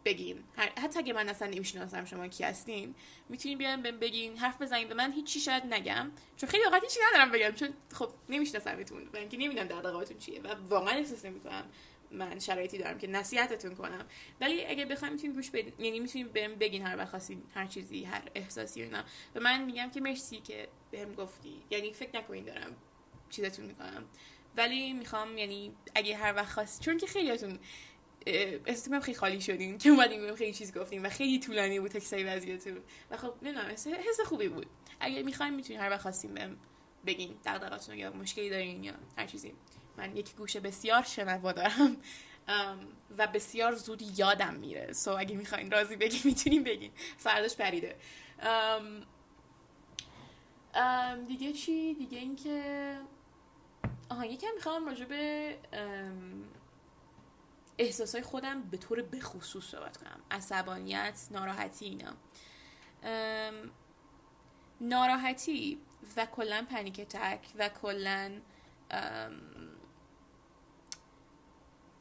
[0.05, 2.95] بگین حتی اگه من اصلا نمی‌شناسم شما کی هستین
[3.29, 4.37] می‌تونین بیان بهم بگین.
[4.37, 6.11] حرف بزنین به من هیچی شاید نگم.
[6.37, 7.51] چون خیلی اوقات هیچی ندارم بگم.
[7.51, 11.65] چون خب نمیشناسمتون و اینکه نمی‌دونم دغدغه‌هاتون چیه و واقعا احساس نمی‌کنم
[12.11, 14.05] من شرایطی دارم که نصیحتتون کنم.
[14.41, 15.73] ولی اگه بخوایم می‌تونین گوش بدین.
[15.79, 19.03] یعنی می‌تونین بهم بگین هر وقت هر چیزی هر احساسی اینا.
[19.35, 21.63] و من میگم که مرسی که بهم گفتی.
[21.69, 22.75] یعنی فکر نکنین دارم
[23.29, 24.05] چیزتون می‌کنم.
[24.57, 27.59] ولی می‌خوام یعنی اگه هر وقت خواست چون که خیلیاتون
[28.25, 32.77] احساس خیلی خالی شدین که اومدین خیلی چیز گفتیم و خیلی طولانی بود تکسای وضعیتون
[33.11, 33.67] و خب نمی‌دونم
[34.09, 34.65] حس خوبی بود.
[34.99, 36.57] اگه می‌خوایم می‌تونین هر وقت خواستیم بهم
[37.05, 39.53] بگین دغدغه‌تون یا مشکلی دارین یا هر چیزی.
[39.97, 41.97] من یک گوشه بسیار شنوا دارم
[43.17, 44.93] و بسیار زود یادم میره.
[44.93, 46.91] سو اگه می‌خواین راضی بگی می‌تونیم بگین.
[47.17, 47.95] فرداش پریده.
[51.27, 52.97] دیگه چی؟ دیگه اینکه
[54.09, 55.55] آها یکم می‌خوام راجع به
[57.77, 60.19] احساسای خودم به طور بخصوص صحبت کنم.
[60.31, 62.13] عصبانیت ناراحتی اینا.
[64.81, 65.79] ناراحتی
[66.17, 68.41] و کلا پنیک تک و کلا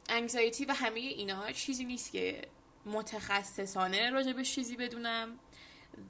[0.09, 2.47] انگزایتی و همه اینا چیزی نیست که
[2.85, 5.39] متخصصانه راجع به چیزی بدونم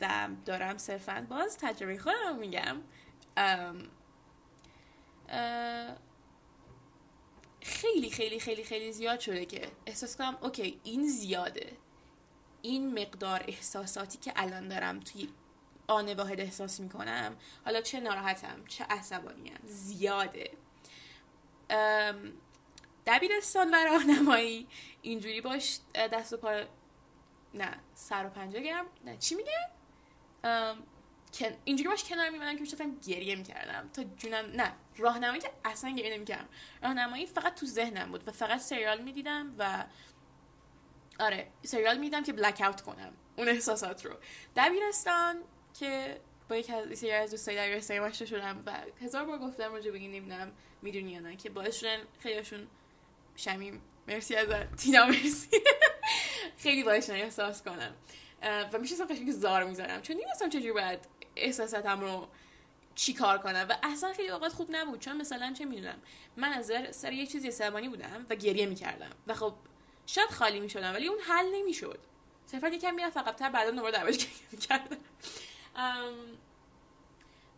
[0.02, 2.82] و دارم صرفا باز تجربه خودم میگم.
[7.64, 11.78] خیلی خیلی خیلی خیلی زیاد شده که احساس کنم اوکی این زیاده.
[12.62, 15.30] این مقدار احساساتی که الان دارم توی
[15.88, 20.52] آن واحد احساس می‌کنم حالا چه ناراحتم چه عصبانیم زیاده.
[23.06, 24.68] دبیرستان و راهنمایی.
[25.02, 26.62] اینجوری باش دست و پا
[27.54, 28.86] نه سر و پنجه گرم.
[29.06, 29.70] نه چی میگن؟
[31.64, 33.90] اینجوری باش کنار میمدم که میشتم گریه می‌کردم.
[33.94, 36.48] تا جونم نه راهنمایی که اصلا گریه نمی‌کردم.
[36.84, 39.86] راهنمایی فقط تو ذهنم بود و فقط سریال می‌دیدم و
[41.20, 43.14] آره سریال می‌دیدم که بلک اوت کنم.
[43.38, 44.12] اون احساسات رو.
[44.56, 45.44] دبیرستان
[45.80, 49.92] که با یک از سری از دوستای دبیرستانی آشنا شدم و هزار بار گفتم راجع
[49.92, 52.68] به این می‌دونی یا نه که باعث شدن خیلیشون
[53.36, 53.82] شمیم.
[54.08, 55.50] مرسی از تینا مرسی.
[56.64, 57.96] خیلی باعث احساس کنم.
[58.74, 61.00] و میشه اصلا که زار می‌ذارم چون نمی‌دونستم چجوری باید
[61.36, 62.28] احساساتم رو
[62.96, 63.66] چی کار کنم.
[63.70, 65.98] و اصلا خیلی اوقات خوب نبود چون مثلا چه می‌دونم
[66.38, 69.12] من از سر یه چیزی عصبانی بودم و گریه می‌کردم.
[69.28, 69.54] و خب
[70.06, 72.00] شاید خالی می‌شدم ولی اون حل نمی‌شد.
[72.46, 74.98] صرفا یکم می‌رفت فقط تر بعدا دوباره گریه می‌کردم.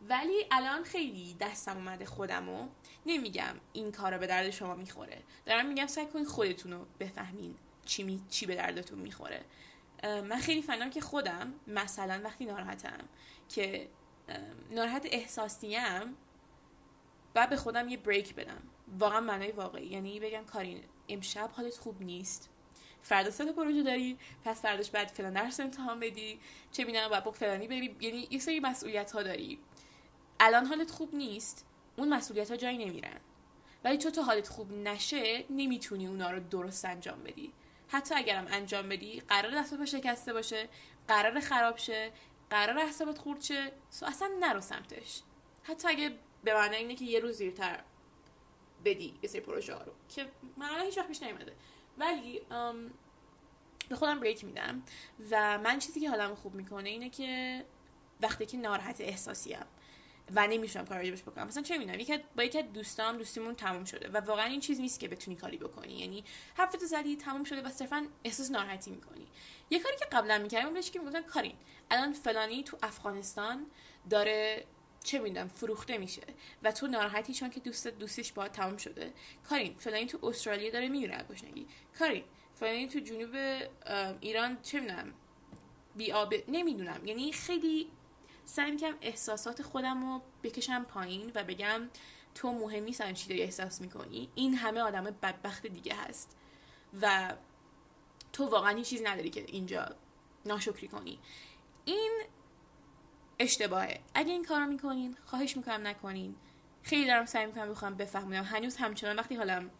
[0.10, 2.68] ولی الان خیلی دستم اومده خودمو.
[3.06, 5.22] نمیگم این کارا به درد شما می‌خوره.
[5.46, 8.22] دارم میگم سعی کنید خودتون رو بفهمین چی, می...
[8.30, 9.42] چی به دردتون می‌خوره.
[10.04, 13.10] من خیلی فهمیدم که خودم مثلا وقتی ناراحتم
[13.50, 13.90] که
[14.72, 16.16] ناراحت احساسیم
[17.36, 18.62] و به خودم یه بریک بدم.
[19.00, 19.88] واقعا معنای واقعی.
[19.88, 22.50] یعنی بگم کارین امشب حالت خوب نیست.
[23.02, 26.40] فردا سه پروژه داری پس فرداش بعد فلان درس امتحان بدی.
[26.72, 29.60] چه می‌دونم بعد فلانی بری یعنی یه سری مسئولیت ها داری.
[30.40, 31.66] الان حالت خوب نیست.
[31.96, 33.20] اون مسئولیت ها جایی نمیرن.
[33.84, 37.54] ولی تو تا حالت خوب نشه نمی‌تونی اونا رو درست انجام بدی.
[37.88, 40.70] حتی اگرم انجام بدی قرار دست پا شکسته باشه
[41.08, 42.12] قرار خراب شه.
[42.50, 45.22] قرار حسابت خورد شه اصلا نرو سمتش.
[45.64, 47.84] حتی اگه به معنی اینه که یه روز زیرتر
[48.86, 51.56] بدی یه سری پروژه ها رو که من هیچ وقت پیش نیومده.
[51.98, 52.42] ولی
[53.90, 54.84] به خودم بریک میدم
[55.32, 57.66] و من چیزی که حالم خوب می‌کنه اینه که
[58.22, 59.66] وقتی که ناراحت احساسیم
[60.36, 64.10] و نمیشونم کاری بهش بکنم مثلا چه می‌دونم یکی با یکی دوستام دوستیمون تموم شده
[64.10, 66.24] و واقعا این چیز نیست که بتونی کاری بکنی یعنی
[66.58, 69.28] حرفتو زدی تموم شده و صرفا احساس ناراحتی می‌کنی.
[69.70, 71.56] یه کاری که قبلا می‌کردم بهش که می‌گفتن کارین
[71.91, 73.65] الان فلانی تو افغانستان
[74.10, 74.65] داره
[75.04, 76.24] چه می‌دونم فروخته میشه
[76.63, 79.13] و تو ناراحتی چون که دوست دوستش با تمام شده.
[79.50, 81.67] کارین فلانی تو استرالیا داره میمیره گشنگی
[82.00, 82.24] کارین
[82.56, 83.36] فلانی تو جنوب
[84.21, 85.13] ایران چه می‌دونم
[85.95, 87.06] بی آب نمی‌دونم.
[87.06, 87.91] یعنی خیلی
[88.45, 91.89] سعی می‌کنم احساسات خودم رو بکشم پایین و بگم
[92.36, 94.30] تو مهم نیست چی داری احساس می‌کنی.
[94.36, 96.38] این همه آدم بدبخت دیگه هست
[97.02, 97.34] و
[98.34, 99.95] تو واقعا هیچ چیزی نداری که اینجا
[100.45, 101.19] ناشکری کنی.
[101.86, 102.21] این
[103.39, 104.00] اشتباهه.
[104.13, 106.36] اگه این کارو می‌کنین خواهش می‌کنم نکنین.
[106.84, 108.43] خیلی دارم سعی می‌کنم بخوام بفهمونم.
[108.43, 109.71] هنوز همچنان وقتی حالم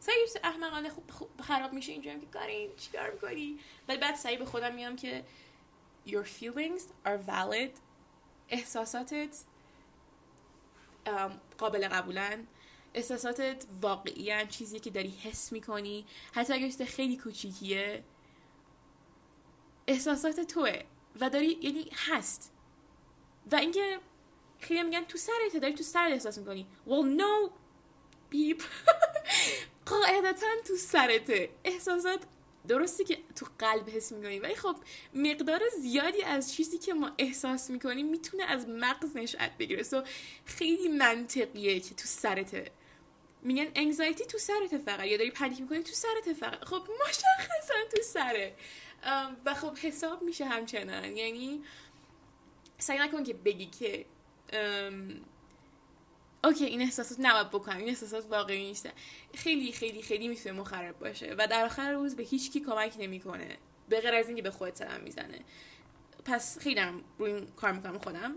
[0.00, 4.44] سعی احمقانه خوب, خوب خراب میشه اینجا که کارین چیکار می‌کنی؟ ولی بعد سعی به
[4.44, 5.24] خودم میام که
[6.06, 7.78] your feelings are valid.
[8.48, 9.44] احساساتت
[11.58, 12.46] قابل قبولن.
[12.94, 16.06] احساساتت واقعی چیزی که داری حس می‌کنی.
[16.32, 18.04] حتی اگر خیلی کوچیکیه
[19.86, 20.82] احساسات توه.
[21.20, 22.52] و داری یعنی هست.
[23.52, 23.98] و اینکه
[24.58, 26.66] خیلی میگن تو سرت داری تو سرت احساس می‌کنی.
[26.86, 27.50] Well no
[28.30, 28.62] بیپ
[29.90, 31.50] قاعدتا تو سرته.
[31.64, 32.20] احساسات
[32.68, 34.76] درستی که تو قلب حس می‌کنی ولی خب
[35.14, 39.82] مقدار زیادی از چیزی که ما احساس می‌کنیم می‌تونه از مغز نشأت بگیره.
[39.82, 40.02] سو
[40.44, 42.70] خیلی منطقیه که تو سرته.
[43.42, 45.06] میگن انگزایتی تو سرته فقط.
[45.06, 46.64] یا داری پنیک می‌کنی تو سرته فقط.
[46.64, 48.56] خب مشخصا تو سره.
[49.44, 51.16] و خب حساب میشه همچنان.
[51.16, 51.62] یعنی
[52.78, 54.06] سعی نکن که بگی که
[56.44, 58.88] اوکی این احساسات نباید بکنم این احساسات واقعی نیست
[59.34, 63.58] خیلی خیلی خیلی می‌تونه مخرب باشه و در آخر روز به هیچ کی کمک نمی‌کنه.
[63.88, 65.40] به غیر از اینکه به خودت سلام می‌زنه.
[66.24, 66.80] پس خیلی
[67.18, 68.34] روی این کار می‌کنم خودم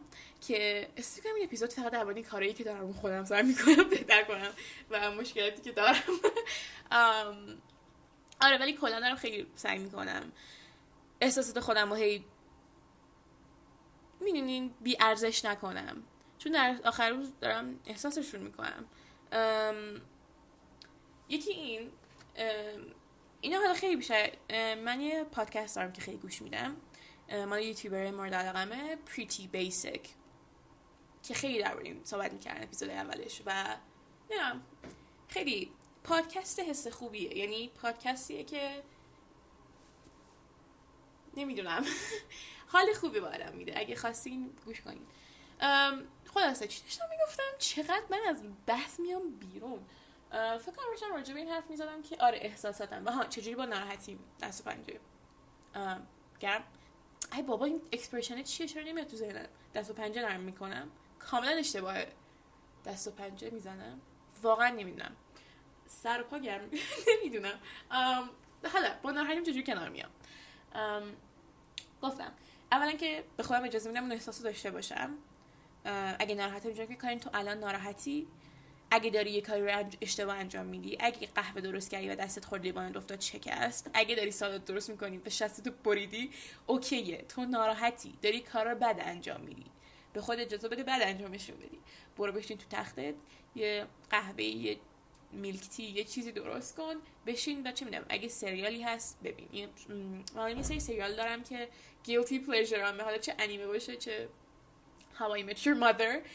[0.47, 4.51] که استفاده این اپیزود فقط درباره کارهایی که دارم خودم سر می‌کنم بهتر کنم
[4.89, 6.03] و مشکلاتی که دارم.
[8.41, 10.31] آره ولی کلا دارم خیلی سعی می‌کنم.
[11.21, 12.25] احساسات خودم رو هی
[14.21, 16.03] می‌دونین بی ارزش نکنم.
[16.37, 18.85] چون در آخر روز دارم احساسشون می‌کنم.
[21.29, 21.91] یکی این
[23.41, 24.31] اینا حالا خیلی بیشتر
[24.75, 26.75] من یه پادکست دارم که خیلی گوش میدم.
[27.49, 30.09] مال یوتیوبر مورد علاقمه پریتی بیسیک
[31.23, 33.77] که خیلی در صحبت می‌کردن اپیزود اولش و
[34.31, 34.61] نه
[35.27, 35.71] خیلی
[36.07, 37.37] پادکست حس خوبیه.
[37.37, 38.83] یعنی پادکستیه که
[41.37, 41.85] نمی‌دونم.
[42.73, 43.79] حال خوبی با آدم میده.
[43.79, 45.07] اگه خواستین گوش کنین.
[46.33, 49.79] خلاصه چی داشتم می‌گفتم؟ چقدر من از بحث میام بیرون.
[50.31, 53.05] فکر کنم داشتم راجع به این حرف می‌زدم که آره احساساتم.
[53.05, 54.99] و ها چجوری با ناراحتی دست و پنجه.
[56.39, 56.63] گرم.
[57.33, 60.89] ای بابا این expression چیه؟ چرا نمیاد تو ذهنم؟ دست و پنجه نرم می‌کنم.
[61.19, 62.07] کاملا اشتباهه
[62.85, 64.01] دست و پنجه می‌زنم.
[64.41, 65.15] واقعا نمی‌دونم.
[65.87, 66.69] سر و پا گرم.
[67.09, 67.59] نمی‌دونم.
[68.73, 70.09] حالا با ناراحتیم چجوری کنار میام؟
[72.01, 72.31] گفتم
[72.71, 75.17] اولا که به خودم اجازه میدم اون احساس داشته باشم.
[76.19, 78.27] اگه ناراحتی میگم که کارین تو الان ناراحتی؟
[78.91, 82.61] اگه داری یه کاری رو اشتباه انجام میدی؟ اگه قهوه درست کردی و دستت خورد
[82.63, 86.31] لیوان افتاد شکست؟ اگه داری سالاد درست می‌کنی و شستتو بریدی؟
[86.67, 87.17] اوکیه.
[87.17, 88.13] تو ناراحتی.
[88.21, 89.65] داری کار رو بد انجام میدی.
[90.13, 91.79] به خود اجازه بده بعد انجامشون بدی.
[92.17, 93.15] برو بشین تو تختت.
[93.55, 94.77] یه قهوه یه
[95.31, 99.69] میلک تی یه چیزی درست کن بشین و چه می‌دونم اگه سریالی هست ببین.
[100.35, 101.69] من یه سری سریال دارم که
[102.05, 104.29] guilty pleasure هم حالا چه انیمه باشه چه
[105.19, 106.27] Met Your Mother.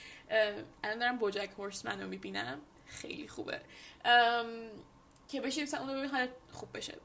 [0.84, 2.60] الان دارم بوجک هورسمن رو می‌بینم.
[2.86, 3.60] خیلی خوبه.
[5.28, 6.98] که بشه مثلا اونو ببین حالا خوب بشه.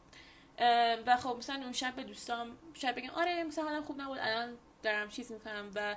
[1.06, 4.58] و خب مثلا اون شب به دوستام شب بگم آره مثلا حالا خوب نبود الان
[4.84, 5.96] دارم چیز می‌کنم و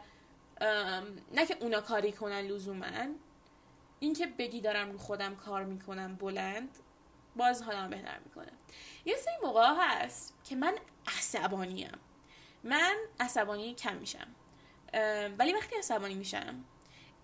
[1.33, 2.87] نه که اونا کاری کنن لزوما.
[4.01, 6.79] اینکه بگی دارم رو خودم کار می‌کنم بلند
[7.37, 8.53] باز حالم بهتر می‌کنه.
[9.05, 10.75] یه سری موقع هست که من
[11.19, 11.93] عصبانیم.
[12.65, 14.27] من عصبانی کم میشم.
[15.39, 16.65] ولی وقتی عصبانی میشم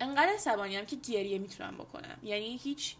[0.00, 2.18] انقدر عصبانیم که گریه می‌تونم بکنم.
[2.22, 2.96] یعنی هیچ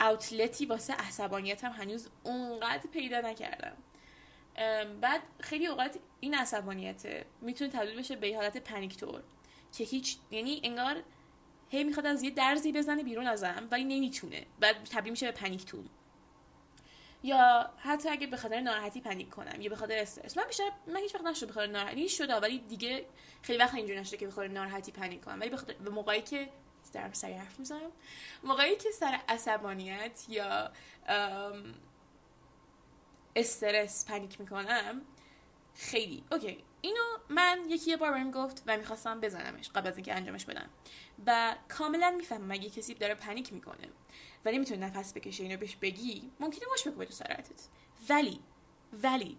[0.00, 3.76] اوتلتی واسه عصبانیتم هنوز اونقدر پیدا نکردم.
[5.00, 9.22] بعد خیلی اوقات این عصبانیت می‌تونه تبدیل بشه به حالت پنیکتور
[9.72, 11.02] که هیچ یعنی انگار
[11.68, 14.46] هی می‌خواد از یه درزی بزنه بیرون ازم ولی نمی‌تونه.
[14.60, 15.88] بعد تبدیل میشه به پنیکتون
[17.22, 20.36] یا حتی اگه به خاطر ناراحتی پنیک کنم یا به خاطر استرس.
[20.36, 23.06] من بیشتر من هیچ وقت نشده به خاطر ناراحتی شده ولی دیگه
[23.42, 25.40] خیلی وقت اینجوری نشده که به خاطر ناراحتی پنیک کنم.
[25.40, 25.56] ولی به.
[25.56, 26.48] به موقعی که
[26.92, 27.92] دارم سری حرف می‌زنم
[28.42, 30.70] موقعی که سر عصبانیت یا
[33.36, 35.02] استرس پنیک می‌کنم
[35.74, 36.64] خیلی اوکی.
[36.86, 40.68] اینو من یکی یه بار بهم گفت و می‌خواستم بزنمش قبل از اینکه انجامش بدم.
[41.26, 43.88] و کاملا می‌فهمم اگه کسی داره پنیک می‌کنه
[44.44, 47.68] و نمی‌تونه نفس بکشه اینو بهش بگی ممکنه مش بکنه تو سرعتت
[48.08, 48.40] ولی
[48.92, 49.38] ولی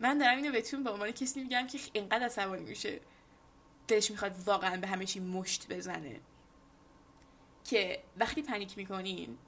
[0.00, 3.00] من دارم اینو بهتون به عنوان کسی میگم که اینقدر عصبانی میشه
[3.88, 6.20] دلش می‌خواد واقعا به همه چی مشت بزنه
[7.64, 9.38] که وقتی پنیک می‌کنین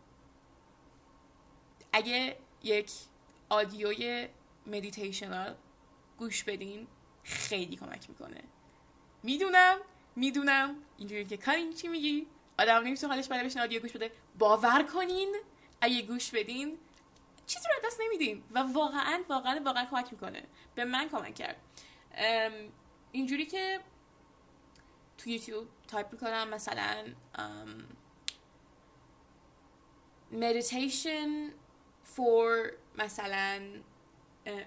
[1.92, 2.92] اگه یک
[3.48, 4.28] audio
[4.66, 5.54] ی meditational
[6.18, 6.86] گوش بدین
[7.28, 8.42] خیلی کمک می‌کنه.
[9.22, 9.78] می‌دونم
[10.16, 10.76] می‌دونم.
[10.96, 12.26] اینجوری که کارین چی میگی؟
[12.58, 14.12] آدم نمی‌تونه حالش بده بشینه audio گوش بده.
[14.38, 15.36] باور کنین.
[15.80, 16.78] اگه گوش بدین
[17.46, 18.42] چیزی رو دست نمیدین.
[18.50, 20.42] و واقعا واقعا واقعا کمک می‌کنه.
[20.74, 21.56] به من کمک کرد.
[23.12, 23.80] اینجوری که
[25.18, 27.04] تو YouTube type می‌کنم مثلا
[30.32, 31.52] meditation
[32.16, 33.62] for مثلا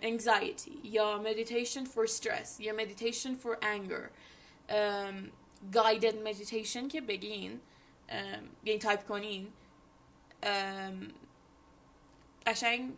[0.02, 4.10] anxiety یا meditation for stress یا meditation for anger
[4.70, 5.32] um,
[5.72, 7.62] guided meditation که بگین
[8.10, 8.14] um,
[8.64, 9.54] یعنی تایپ کنین
[10.44, 10.48] um,
[12.46, 12.94] قشنگ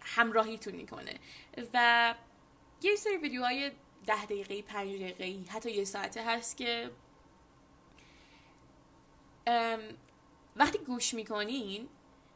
[0.00, 1.14] همراهیتون می‌کنه.
[1.74, 2.14] و
[2.82, 3.70] یه سری ویدیوهای
[4.06, 6.90] ده دقیقه پنج دقیقه حتی یه ساعته هست که
[10.56, 11.88] وقتی گوش می‌کنین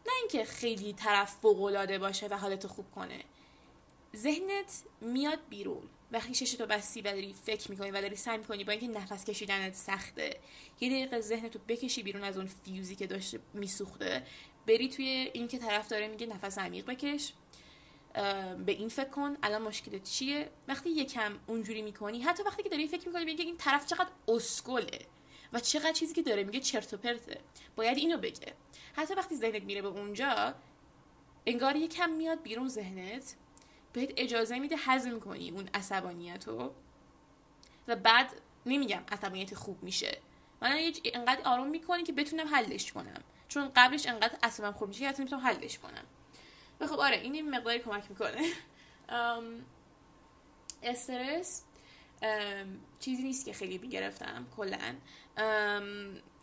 [0.07, 3.25] نه اینکه خیلی طرف فوق باشه و حالتو خوب کنه.
[4.17, 5.83] ذهنت میاد بیرون.
[6.13, 9.75] وقتی ششتو بستی و داری فکر می‌کنی و داری سعی می‌کنی با اینکه نفس کشیدنت
[9.75, 10.41] سخته
[10.81, 14.27] یه دقیقه ذهنتو بکشی بیرون از اون فیوزی که داشته میسوخته.
[14.67, 17.33] بری توی این که طرف داره میگه نفس عمیق بکش.
[18.67, 19.37] به این فکر کن.
[19.43, 23.57] الان مشکلت چیه؟ وقتی یکم اونجوری می‌کنی حتی وقتی که داری فکر می‌کنی میگه این
[23.57, 25.07] طرف چقدر اسکله
[25.53, 27.41] و چقدر چیزی که داره میگه چرت و پرته.
[27.77, 28.55] باید اینو بگه.
[28.97, 30.55] حتی وقتی ذهنت میره به اونجا
[31.47, 33.35] انگار یکم میاد بیرون ذهنت.
[33.93, 36.75] بهت اجازه میده هضم کنی اون عصبانیت رو.
[37.89, 38.33] و بعد
[38.67, 40.19] نمیگم عصبانیت خوب میشه.
[40.63, 43.23] من انقدر آروم می‌کنی که بتونم حلش کنم.
[43.49, 46.05] چون قبلش انقدر عصبم خوب میشه که حتی می‌تونم حلش کنم.
[46.81, 48.43] و خب آره این مقداری کمک می‌کنه.
[50.83, 51.63] استرس
[53.01, 54.95] چیزی نیست که خیلی می‌گرفتم کلا.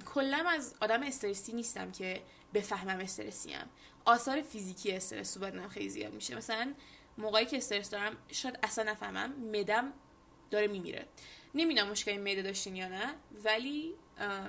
[0.06, 2.22] کلا از آدم استرسی نیستم که
[2.54, 3.70] بفهمم استرسی ام
[4.06, 6.36] آثار فیزیکی استرس تو بدنم خیلی زیاد میشه.
[6.36, 6.74] مثلا
[7.20, 9.94] موقعی که استرس دارم شاید اصلا نفهمم مدم
[10.52, 11.08] داره میمیره.
[11.56, 13.96] نمی‌دونم مشکلی معده داشتین یا نه ولی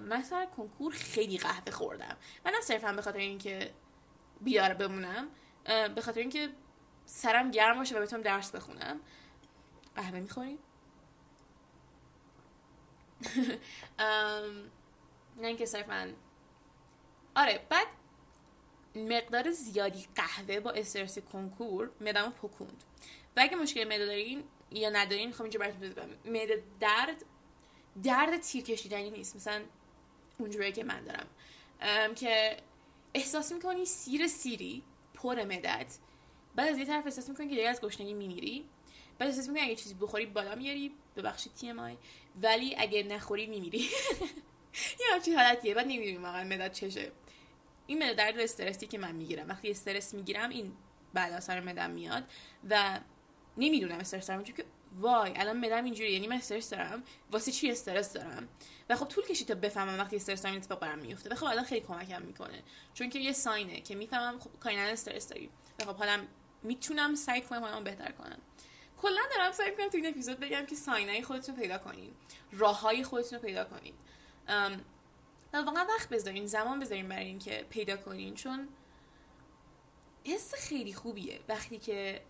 [0.03, 2.16] مثلا کنکور خیلی قهوه خوردم.
[2.45, 3.75] من نه صرفا به خاطر اینکه
[4.41, 5.29] بیدار بمونم
[5.64, 6.49] به خاطر اینکه
[7.05, 9.01] سرم گرم باشه و بتونم درس بخونم.
[9.97, 10.59] قهوه می‌خوریم
[15.41, 16.12] نه اینکه صرفا.
[17.37, 17.87] آره بعد
[19.09, 22.84] مقدار زیادی قهوه با استرس کنکور مدام پکوند.
[23.36, 27.24] و اگه مشکل معده دارین یا ندارین خب اینجا براتون بزنم معده درد
[28.03, 29.36] درد تیر کشیدنی نیست.
[29.36, 29.62] مثلا
[30.38, 31.26] اونجوری که من دارم.
[32.14, 32.57] که
[33.14, 34.82] احساس می‌کنی سیر سیری
[35.14, 35.98] پر مدت
[36.55, 38.64] بعد از یه طرف احساس می‌کنی که دیگه از گشنگی میمیری.
[39.18, 41.96] بعد احساس می‌کنی اگه چیزی بخوری بالا میاری ببخشید تی ام
[42.42, 43.78] ولی اگه نخوری میمیری.
[45.01, 45.74] یه همچین حالتیه.
[45.74, 47.12] بعد نمی‌دونیم واقعا مدت چشه
[47.91, 49.49] این مدت درد استرسی که من می‌گیرم.
[49.49, 50.72] وقتی استرس می‌گیرم این
[51.14, 52.24] بعد اثر مدم میاد
[52.70, 53.01] و
[53.57, 54.45] نمی‌دونم استرس دارم.
[54.45, 54.64] چون که
[54.99, 57.03] وای الان مدم اینجوری یعنی من استرس دارم.
[57.30, 58.49] واسه چی استرس دارم؟
[58.91, 61.64] و خب طول کشید تا بفهمم وقتی استرس دارم اتفاق برام میفته و خب الان
[61.64, 62.62] خیلی کمکم می‌کنه.
[62.95, 65.51] چون که یه ساینه که می‌فهمم خب کاینا استرس داری.
[65.80, 66.24] و خب حالا
[66.62, 68.38] می‌تونم سعی کنم حالم بهتر کنم.
[68.99, 72.12] کلا دارم سعی می‌کنم تو این اپیزود بگم که ساینای خودتون پیدا کنین.
[72.53, 73.95] راههای خودتون رو پیدا کنین.
[75.55, 78.34] واقعا وقت بذارین زمان بذارین برای اینکه پیدا کنین.
[78.34, 78.68] چون
[80.24, 82.22] حس خیلی خوبیه وقتی که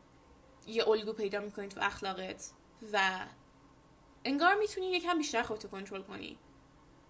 [0.67, 2.51] یه الگو پیدا می‌کنی تو اخلاقت
[2.93, 3.27] و
[4.25, 6.39] انگار می‌تونی یکم بیشتر خودتو کنترل کنی.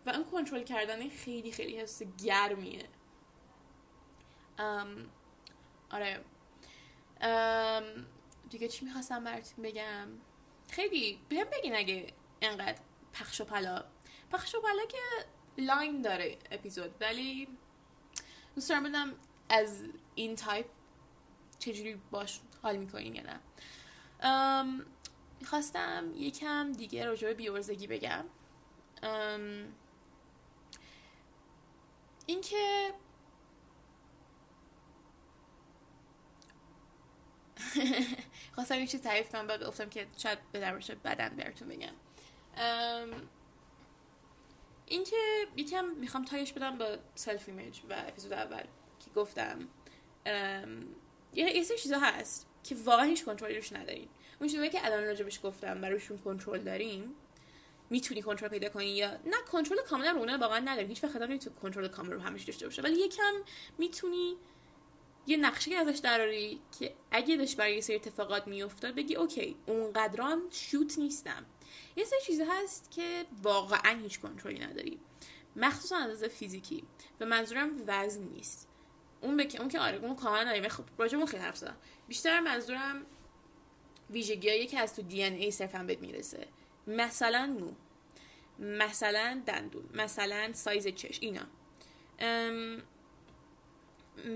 [0.07, 2.89] و اون کنترل کردن خیلی خیلی حس گرمیه.
[4.59, 5.11] ام،
[5.91, 6.25] آره.
[7.21, 8.07] ام،
[8.51, 10.09] دیگه چی می‌خواستم براتون بگم؟
[10.71, 12.07] خیلی بهم بگین اگه
[12.43, 12.79] انقدر
[13.13, 13.85] پخش و پلا.
[14.33, 14.99] پخش و پلا که
[15.61, 16.95] line داره اپیزود.
[17.01, 17.49] ولی
[18.55, 19.13] دوست دارم بدم
[19.49, 19.83] از
[20.15, 20.67] این تایپ
[21.59, 23.41] چجوری باش حال می‌کنین یا نه.
[25.41, 28.25] می‌خواستم یکم دیگه راجع به بیورزگی بگم.
[32.27, 32.91] اینکه
[38.55, 41.93] خواستم یه چیز تعریف کنم بعد گفتم که شاید به دربارش بعدا براتون بگم.
[44.91, 45.17] اینکه
[45.57, 48.63] یکم می‌خوام tie ش بدم با self image و اپیزود اول
[49.05, 49.69] که گفتم
[51.35, 54.09] یه سری چیزا هست که واقعا هیچ کنترلی روش نداریم
[54.41, 57.15] اون چیزایی که الان راجبش گفتم روشون کنترل داریم
[57.91, 61.57] می‌تونی کنترل پیدا کنی یا نه کنترل کاملا رو اونا واقعا نداری هیچ وقت نمی‌تونی
[61.63, 63.33] کنترل کامل رو همش داشته باشه ولی یکم
[63.79, 64.37] می‌تونی
[65.27, 70.43] یه نقشه ازش دراری که اگه داشت برای یه سری اتفاقات میافتاد بگی okay اونقدران
[70.51, 71.47] شوت نیستم.
[71.97, 75.01] یه سری چیزا هست که واقعا هیچ کنترلی نداری.
[75.57, 76.85] مخصوصا از فیزیکی.
[77.21, 78.69] و منظورم وزن نیست.
[79.21, 79.57] اون بک...
[79.61, 81.77] اون که آره اون کاملا نداریم خب راجع اون خیلی حرف زدم.
[82.09, 83.07] بیشتر منظورم
[84.11, 86.47] ویژگیایی که از تو دی ان ای صرفا بهت می‌رسه.
[86.87, 87.73] مثلا مو.
[88.59, 89.85] مثلا دندون.
[89.95, 91.19] مثلا سایز چش.
[91.21, 91.47] اینا.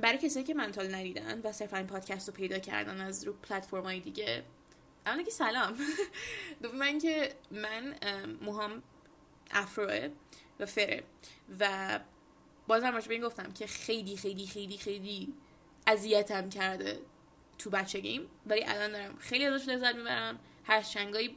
[0.03, 3.82] برای کسایی که منتال ندیدن و صرفا این پادکست رو پیدا کردن از رو پلتفرم
[3.82, 4.45] های دیگه
[5.07, 5.78] اولا که سلام.
[6.80, 7.94] من که من
[8.40, 8.82] موهام
[9.50, 10.09] افروه
[10.61, 11.02] و فره.
[11.61, 12.00] و
[12.66, 15.34] بازم راجع به این گفتم که خیلی خیلی خیلی خیلی
[15.86, 17.00] اذیتم کرده
[17.59, 20.38] تو بچگیم ولی الان دارم خیلی ازش لذت می‌برم.
[20.64, 21.36] هر چنگایی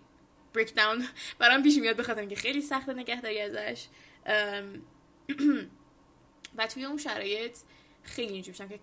[0.53, 1.07] بریک داون
[1.39, 3.87] برام پیش میاد بخاطر که خیلی سخت نگهداری ازش.
[6.57, 7.57] و توی اون شرایط
[8.03, 8.79] خیلی اینجوری که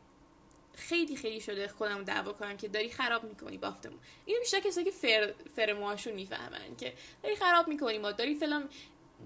[0.77, 3.99] خیلی خیلی شده خودم دعوا کنم که داری خراب می‌کنی بافتمون.
[4.25, 8.69] اینو بیشتر کسایی که فر فر موهاشون می‌فهمن که داری خراب می‌کنی ما داری فلان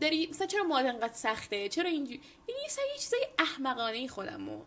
[0.01, 4.65] داری مثلا چرا مواد انقدر سخته؟ چرا اینجوری یعنی یه چیزای احمقانه خودمو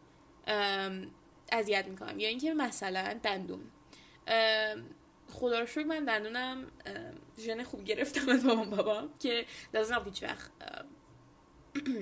[1.52, 2.20] اذیت می‌کنم.
[2.20, 3.72] یا اینکه مثلا دندون.
[5.30, 6.72] خدا رو شکر من دندونم
[7.40, 10.52] ژن خوب گرفتم از بابام بابا که لازم هیچ وقت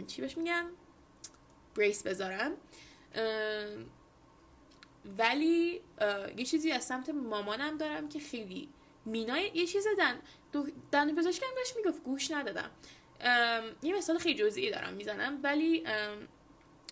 [0.08, 0.70] چی بهش میگن؟
[1.76, 2.52] بریس بذارم.
[5.18, 5.82] ولی
[6.38, 8.70] یه چیزی از سمت مامانم دارم که خیلی
[9.06, 10.16] مینای یه چیز دن
[10.92, 12.72] دندون پزشکم داشت می‌گفت گوش ندادم.
[13.84, 15.84] یه مثال خیلی جزئی دارم می‌زنم ولی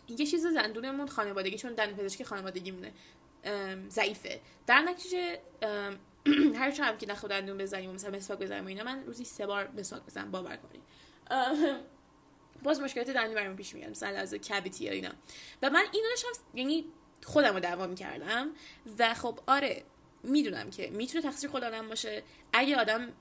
[0.09, 2.93] یه چیز دندونمون خانوادگی چون دندون پزشکی خانوادگی مونه.
[3.89, 4.41] ضعیفه.
[4.67, 5.39] در نتیجه
[6.59, 9.69] هر چند که نخود دندون بزنیم مثلا مسواک بزنیم و اینا من روزی سه بار
[9.77, 10.81] مسواک بزنم باور کنید
[12.63, 15.09] باز مشکلات دندون برام پیش میاد مثلا از کبیتی یا اینا.
[15.61, 16.85] و من اینو داشتم یعنی
[17.23, 18.49] خودم رو دعوا می‌کردم.
[18.99, 19.83] و خب آره
[20.23, 23.13] می‌دونم که می‌تونه تقصیر خود آدم باشه اگه آدم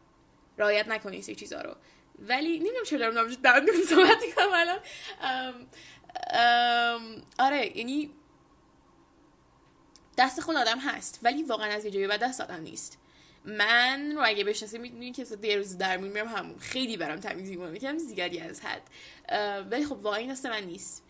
[0.59, 1.77] رعایت نکنه این چیزا رو.
[2.19, 4.79] ولی نمی‌دونم چرا دارم نامش دندون صحبت می‌کنم الان.
[7.39, 8.11] آره یعنی
[10.19, 12.99] دست خود آدم هست ولی واقعا از یه جایی بعد دست آدم نیست.
[13.45, 17.75] من رو اگه بشناسید می‌دونید که یه روز درمون میرم همون خیلی برام تمیزی می‌کنم
[17.75, 18.83] یکم زیادی از حد.
[19.71, 21.05] ولی خب واقعا این من نیست.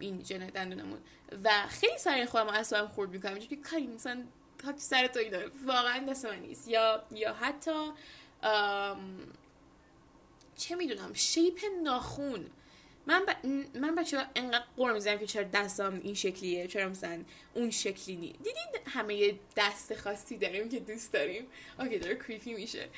[0.00, 0.98] این جن دندونمون.
[1.44, 3.38] و خیلی سر خودم اصلا خورد می‌کنم.
[3.38, 4.24] که کاری مثلا
[4.64, 5.38] خاک سر تو اینا.
[5.66, 6.68] واقعا دست من نیست.
[6.68, 7.90] یا یا حتی
[10.56, 12.46] چه می‌دونم شیپ ناخون.
[13.06, 13.46] من ب...
[13.76, 16.66] من بچه انقدر قرم می‌زنم که چرا دستم این شکلیه.
[16.66, 18.32] چرا مثلا اون شکلی نی.
[18.32, 21.46] دیدین همه دست خاصی داریم که دوست داریم؟
[21.78, 22.88] اوکی داره کریپی میشه.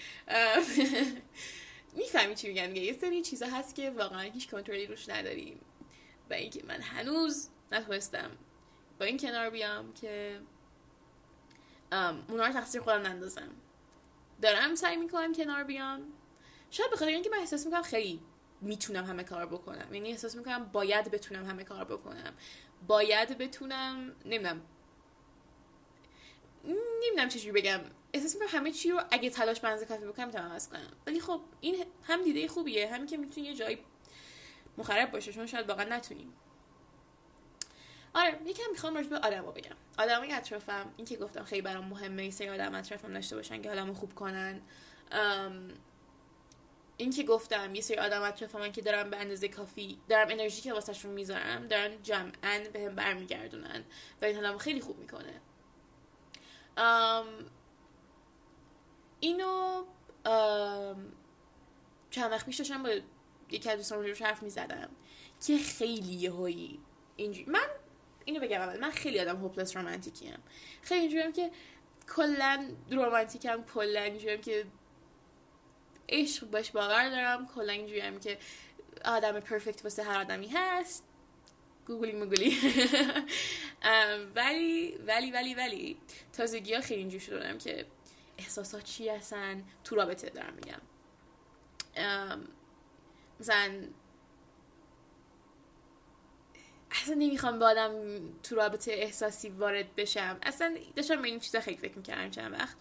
[1.93, 5.61] می‌فهمی چی میگم یه سری چیزا هست که واقعا هیچ کنترلی روش نداریم.
[6.31, 8.31] و اینکه من هنوز نتونستم
[9.01, 10.41] با این کنار بیام که
[12.29, 13.49] اونا رو تقصیر خودم نندازم.
[14.43, 16.03] دارم سعی می‌کنم کنار بیام.
[16.71, 18.21] شاید بخاطر اینکه من احساس می‌کنم خیلی
[18.61, 19.95] می‌تونم همه کار بکنم.
[19.95, 22.35] یعنی احساس می‌کنم باید بتونم همه کار بکنم.
[22.87, 24.63] باید بتونم نمی‌دونم.
[26.65, 27.81] نمی‌دونم چجوری بگم.
[28.13, 30.93] احساس می‌کنم همه چی رو اگه تلاش بنز کافی بکنم می‌تونم عوض کنم.
[31.07, 32.95] ولی خب این هم دیده خوبیه.
[32.95, 33.79] همین که می‌تونی یه جایی
[34.79, 36.33] مخرب باشه چون شاید واقعا نتونیم.
[38.15, 39.77] آره یکم می‌خوام راجع به آدما بگم.
[39.99, 43.69] آدمای اطرافم این که گفتم خیلی برام مهمه این سری آدم اطرافم داشته باشن که
[43.69, 44.61] حالمو خوب کنن.
[46.97, 50.73] این که گفتم یه سری آدم اطرافم که دارم به اندازه کافی دارم انرژی که
[50.73, 53.85] واسهشون می‌ذارم دارن جمعا به هم برمیگردونن
[54.23, 55.41] و این حالمو خیلی خوب می‌کنه.
[59.21, 59.85] اینو
[62.11, 62.91] چند وقت پیش داشتم با
[63.51, 64.89] یکی از دوستان روش حرف می‌زدم
[65.47, 66.81] که خیلی یهویی
[67.17, 67.69] اینجوری من
[68.25, 70.39] اینو بگم اول من خیلی آدم هوپلس رومانتیکی ام
[70.83, 71.51] خیلی اینجوریم که
[72.17, 74.65] کلا رومانتیکم کلا اینجوریم که
[76.09, 78.39] عشق باش باور دارم کلا اینجوریم که
[79.05, 81.05] آدم پرفکت واسه هر آدمی هست.
[81.87, 82.57] گوگلی مگولی
[84.37, 85.99] ولی ولی ولی ولی
[86.33, 87.87] تازگی ها خیلی اینجور شدم که
[88.39, 90.81] احساسات چی هستن؟ تو رابطه دارم میگم.
[93.41, 93.83] مثلا
[96.91, 97.93] اصلا نمی‌خوام با آدم
[98.43, 100.39] تو رابطه احساسی وارد بشم.
[100.43, 102.77] اصلا داشتم به این چیزا خیلی فکر می‌کردم چند وقت.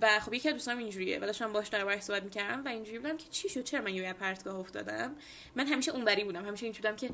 [0.00, 1.18] و خب یکی از دوستانم اینجوریه.
[1.18, 4.12] و داشتم باش در صحبت می‌کردم و اینجوری بودم که چی شد؟ چرا من یه
[4.12, 5.16] پرتگاه افتادم؟
[5.54, 6.46] من همیشه اونوری بودم.
[6.46, 7.10] همیشه این بودم که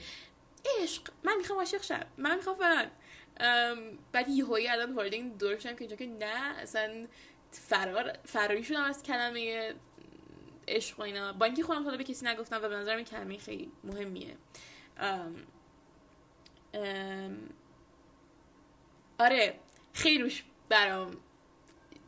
[0.83, 2.07] عشق من می‌خوام عاشق شم.
[2.17, 2.91] من می‌خوام فلان.
[4.13, 7.07] بعد یهویی الان وارد این دور شدم که اینجا که نه اصلا
[7.51, 9.75] فرار فراری شدم از کلمه
[10.69, 11.33] عشق و اینا.
[11.33, 14.37] با اینکه خودم به کسی نگفتم و به نظرم کلمه خیلی مهمیه.
[14.97, 15.47] ام
[16.75, 17.49] ام
[19.19, 19.61] آره
[19.93, 21.17] خیلی روش برام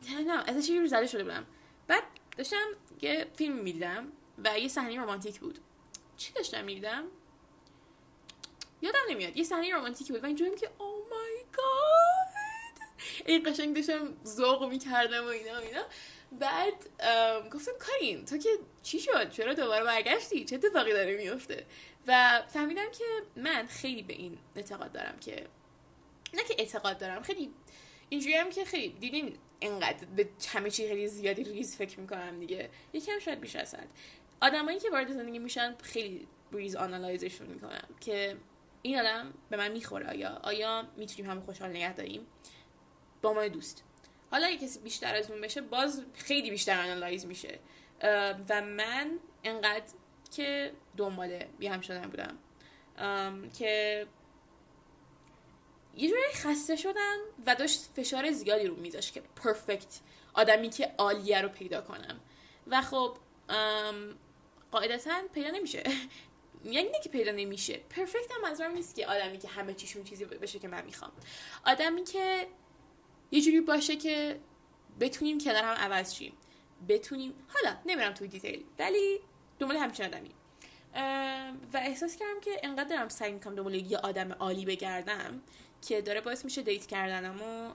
[0.09, 1.45] نه ازش یه زده شده بودم.
[1.87, 2.03] بعد
[2.37, 2.67] داشتم
[3.01, 5.59] یه فیلم می‌دیدم و یه صحنه رمانتیک بود.
[6.17, 7.03] چی داشتم می‌دیدم؟
[8.81, 9.37] یادم نمیاد.
[9.37, 12.31] یه صحنه رمانتیکی بود و اینجوریم که او مای گاد
[13.25, 15.83] این قشنگ داشتم ذوق می‌کردم و اینا و اینا.
[16.39, 16.73] بعد
[17.51, 18.49] گفتم کارین تو که
[18.83, 21.65] چی شد؟ چرا دوباره برگشتی؟ چه اتفاقی داره میفته؟
[22.07, 23.05] و فهمیدم که
[23.35, 25.47] من خیلی به این اعتقاد دارم که
[26.33, 27.53] نه که اعتقاد دارم خیلی
[28.09, 32.69] اینجوری هم که خیلی دیدین اینقدر به همه چی خیلی زیادی ریز فکر می‌کنم دیگه.
[32.93, 33.87] یکم شاید بیش از حد.
[34.41, 38.37] آدمایی که وارد زندگی میشن خیلی ریز analyze شون می‌کنم که
[38.81, 40.09] این آدم به من می‌خوره.
[40.09, 42.27] آیا آیا می‌تونیم همه خوشحال نگه داریم؟
[43.21, 43.83] با ما دوست.
[44.31, 47.59] حالا اگه کسی بیشتر از اون بشه باز خیلی بیشتر analyze میشه.
[48.49, 49.93] و من انقدر
[50.35, 52.37] که دنبال یه هم شدن بودم.
[53.59, 54.07] که
[55.97, 59.99] یه جوری خسته شدم و داشت فشار زیادی رو میذاشت که پرفکت
[60.33, 62.19] آدمی که عالیه رو پیدا کنم.
[62.67, 63.17] و خب
[64.71, 65.83] قاعدتا پیدا نمیشه.
[66.63, 67.77] یعنی نه که پیدا نمیشه.
[67.77, 71.11] پرفکت هم منظورم نیست که آدمی که همه چیشون چیزی بشه که من می‌خوام.
[71.65, 72.47] آدمی که
[73.31, 74.39] یه جوری باشه که
[74.99, 76.33] بتونیم کنار هم عوض شیم.
[76.89, 79.19] بتونیم حالا نمیرم توی دیتیل ولی
[79.59, 80.31] دنبال همچین آدمی.
[81.73, 85.41] و احساس کردم که انقدر دارم سعی می‌کنم دنبال یه آدم عالی بگردم
[85.81, 87.73] که داره باعث میشه دیت کردنم و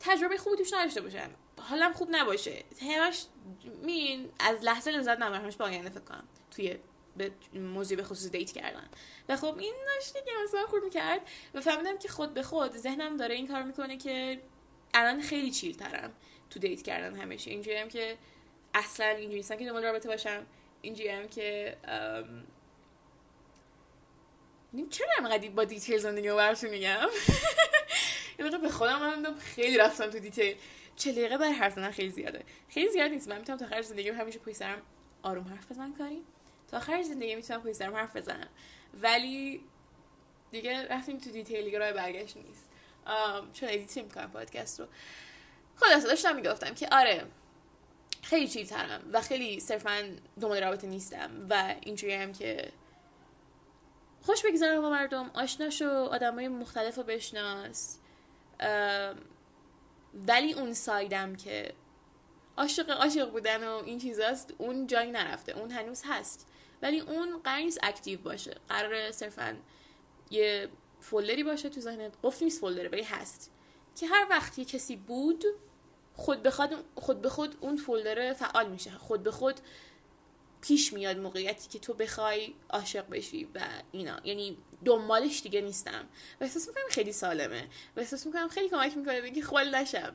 [0.00, 1.30] تجربه خوبی توش نداشته باشم.
[1.58, 2.64] حالم خوب نباشه.
[2.82, 3.24] همش
[3.84, 6.24] مین از لحظه لذت نبرم همش با آینده فکر کنم.
[6.50, 6.76] توی
[7.18, 8.88] به موضوع به خصوص دیت کردن.
[9.28, 11.20] و خب این ناشتی که مثلا خورد می‌کرد.
[11.54, 14.40] و فهمیدم که خود به خود ذهنم داره این کار می‌کنه که
[14.94, 16.12] الان خیلی chill ترم
[16.50, 17.50] تو date کردن همیشه.
[17.50, 18.18] اینجوری هم که
[18.74, 20.46] اصلا اینجوری نیستم که دنبال رابطه باشم.
[20.82, 21.76] اینجوری هم که
[24.90, 27.06] چرا انقدر با detail زندگی رو براتون میگم؟
[28.38, 30.56] یه به خودم من خیلی رفتم تو detail.
[30.96, 32.44] چه دقیقه بر حرف زدن خیلی زیاده.
[32.68, 33.28] خیلی زیاد نیست.
[33.28, 34.82] من می‌تونم تا آخر زندگی همیشه پشت سرم
[35.22, 36.24] آروم حرف بزنم کاری.
[36.70, 38.48] تا آخر زندگی می‌تونم پشت سرم حرف بزنم.
[39.02, 39.60] ولی
[40.50, 42.70] دیگه رفتیم تو detail راه برگشت نیست.
[43.52, 44.86] چون edit می‌کنم پادکست رو.
[45.76, 47.26] خلاصه داشتم می‌گفتم که آره
[48.22, 52.72] خیلی chill ترم و خیلی صرفا دنبال رابطه نیستم و اینجوری هم که
[54.22, 57.98] خوش بگذارم با مردم آشنا شو آدم مختلف رو بشناس.
[60.14, 61.74] ولی اون side م که
[62.56, 66.46] عاشق عاشق بودن و این چیزاست اون جایی نرفته اون هنوز هست.
[66.82, 68.56] ولی اون قرار نیست اکتیو باشه.
[68.68, 69.56] قرار صرفا
[70.30, 70.68] یه
[71.00, 72.12] فولدری باشه تو ذهنت.
[72.22, 73.50] قفل نیست فولدره ولی هست.
[73.96, 75.44] که هر وقت یه کسی بود
[76.14, 78.90] خود بخواد خود به خود اون فولدر فعال میشه.
[78.90, 79.60] خود به خود
[80.60, 83.60] پیش میاد موقعیتی که تو بخوای عاشق بشی و
[83.92, 84.20] اینا.
[84.24, 86.08] یعنی دنبالش دیگه نیستم.
[86.40, 87.68] و احساس می‌کنم خیلی سالمه.
[87.96, 90.14] و احساس می‌کنم خیلی کمک می‌کنه بگی خول نشم.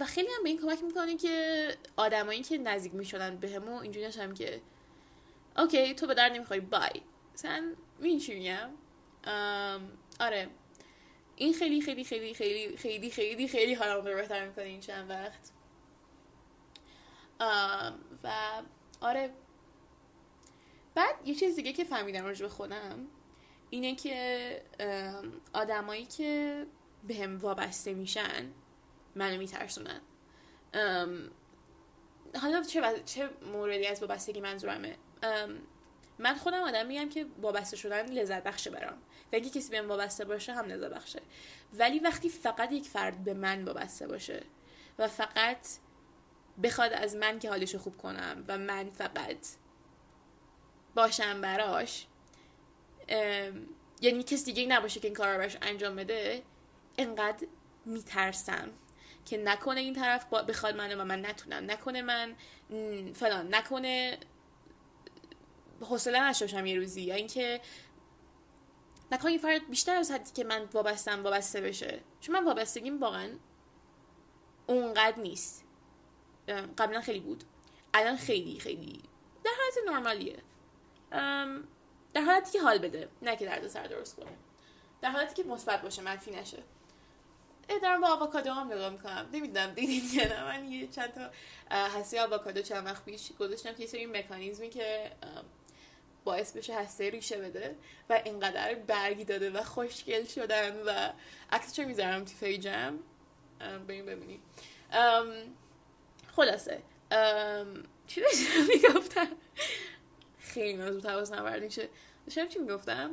[0.00, 1.66] و خیلی هم به این کمک می‌کنه که
[1.96, 4.60] آدمایی که نزدیک می‌شدن به همو اینجوری نشم که
[5.56, 7.02] اوکی تو به در نمی‌خوای بای.
[7.34, 7.72] مثلا
[8.02, 8.70] این چی میگم؟
[10.20, 10.48] آره.
[11.36, 15.50] این خیلی خیلی خیلی خیلی خیلی خیلی خیلی حالم رو بهتر می‌کنه این چند وقت.
[18.24, 18.32] و
[19.00, 19.30] آره.
[20.94, 23.06] بعد یه چیز دیگه که فهمیدم راجع به خودم
[23.70, 24.62] اینه که
[25.52, 26.66] آدمایی که
[27.06, 28.52] به هم وابسته میشن
[29.16, 30.00] منو میترسونن
[32.40, 34.96] حالا چه, چه موردی از وابستگی منظورمه؟
[36.18, 38.98] من خودم آدم میگم که وابسته شدن لذت بخشه برام.
[39.32, 41.22] و اگه کسی بهم وابسته باشه هم لذت بخشه.
[41.72, 44.42] ولی وقتی فقط یک فرد به من وابسته باشه
[44.98, 45.66] و فقط
[46.62, 49.46] بخواد از من که حالشو خوب کنم و من فقط
[50.94, 52.06] باشم براش
[54.00, 56.42] یعنی کسی دیگه نباشه که این کار رو براش انجام بده
[56.98, 57.46] انقدر
[57.84, 58.70] میترسم.
[59.26, 61.70] که نکنه این طرف بخواد منو و من نتونم.
[61.70, 62.36] نکنه من
[63.12, 63.54] فلان.
[63.54, 64.18] نکنه
[65.80, 67.02] حوصله نشاشم یه روزی.
[67.02, 67.60] یا اینکه
[69.12, 72.00] نکنه این فرد بیشتر از حدی که من وابستم وابسته بشه.
[72.20, 73.30] چون من وابستگیم واقعا
[74.66, 75.64] اونقدر نیست.
[76.78, 77.44] قبلا خیلی بود.
[77.94, 79.02] الان خیلی خیلی
[79.44, 80.42] در حالت نرمالیه.
[82.14, 83.08] در حالتی که حال بده.
[83.22, 84.36] نه که درد سر درست کنه.
[85.00, 86.62] در حالتی که مثبت باشه منفی نشه.
[87.82, 89.28] دارم با آووکادو هم نگاه می‌کنم.
[89.32, 90.44] نمی‌دونم دیدین یا نه.
[90.44, 91.30] من یه چند تا
[91.70, 95.10] هسته آووکادو چند وقت پیش گذاشتم که یه سری مکانیزمی که
[96.24, 97.76] باعث بشه هسته ریشه بده
[98.10, 101.12] و اینقدر برگی داده و خوشگل شدن و
[101.52, 102.98] عکسشو می‌ذارم تو پیجم.
[103.88, 104.42] بریم ببینیم.
[106.36, 106.82] خلاصه.
[108.06, 109.28] چی داشتم می‌گفتم؟
[110.38, 111.88] خیلی موضوع تواز نورد میشه
[112.26, 113.10] داشتم چی می‌گفتم؟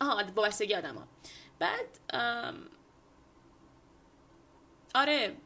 [0.00, 1.08] آها وابستگی آدم ها
[1.58, 1.98] بعد
[4.94, 5.36] آره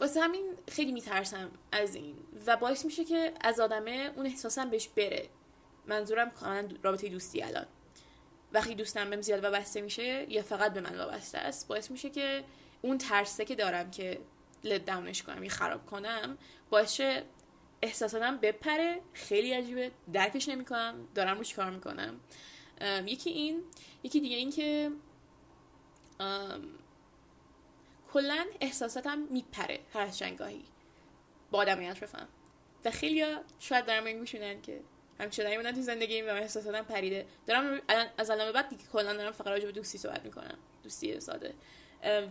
[0.00, 2.16] واسه همین خیلی میترسم از این
[2.46, 5.28] و باعث میشه که از آدمه اون احساسم بهش بره.
[5.86, 7.66] منظورم کاملا رابطه دوستی الان.
[8.52, 12.44] وقتی دوستم بهم زیاد وابسته میشه یا فقط به من وابسته است باعث میشه که
[12.82, 14.20] اون ترسه که دارم که
[14.64, 16.38] لد داونش کنم یا خراب کنم
[16.70, 17.00] باعث
[17.82, 22.20] احساساتم بپره خیلی عجیبه درکش نمی‌کنم دارم روش کار می‌کنم.
[23.06, 23.62] یکی این
[24.02, 24.90] یکی دیگه این که
[28.12, 30.22] کلا احساساتم میپره هر از
[31.50, 32.28] با آدمی اطرافم
[32.84, 33.24] و خیلی
[33.58, 34.80] شاید دارم این میشونن که
[35.20, 37.26] همچه داریم تو زندگی و احساساتم پریده.
[37.46, 37.80] دارم
[38.18, 40.58] از الان بعد دیگه کلا دارم فقط راجع دوستی صحبت می‌کنم.
[40.82, 41.54] دوستی ساده.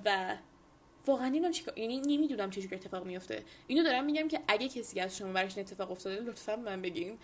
[0.05, 0.37] و
[1.07, 5.17] واقعا نمی‌دونم چیکار یعنی نمی‌دونم چه اتفاق میفته اینو دارم میگم که اگه کسی از
[5.17, 7.19] شما براش اتفاق افتاده لطفا من بگین.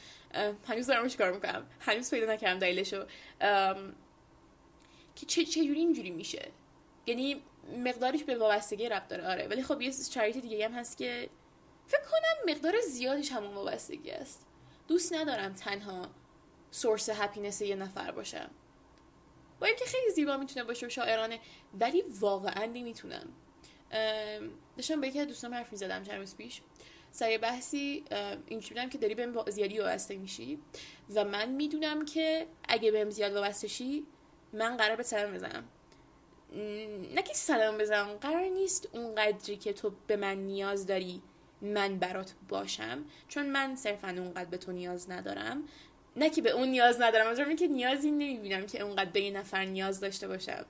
[0.67, 3.05] هنوز دارم کار می‌کنم؟ هنوز پیدا نکردم دلیلشو.
[5.15, 6.51] که چه چجوری اینجوری میشه؟
[7.05, 7.41] یعنی
[7.85, 9.27] مقدارش به وابستگی رب داره.
[9.27, 11.29] آره ولی خب یه شرایط دیگه هم هست که
[11.87, 14.47] فکر کنم مقدار زیادش همون وابستگی است.
[14.87, 16.09] دوست ندارم تنها
[16.71, 18.51] سورس هپینس یه نفر باشم.
[19.59, 21.39] با اینکه خیلی زیبا می‌تونه باشه و شاعرانه
[21.79, 23.33] ولی واقعا نمی‌تونم.
[24.77, 26.61] داشتم با یکی از دوستان حرف می‌زدم چند روز پیش.
[27.11, 28.03] سر بحثی
[28.47, 30.59] اینجوری بودم که داری بهم زیادی وابسته میشی
[31.15, 34.05] و من می‌دونم که اگه بهم زیاد وابسته شی
[34.53, 35.63] من قرار به سلام بزنم.
[37.15, 41.21] نه که سلام بزنم قرار نیست اون قدری که تو به من نیاز داری
[41.61, 45.63] من برات باشم چون من صرفا اونقدر به تو نیاز ندارم.
[46.15, 49.65] نه که به اون نیاز ندارم از که نیازی نمی‌بینم که اونقدر به یه نفر
[49.65, 50.65] نیاز داشته باشم.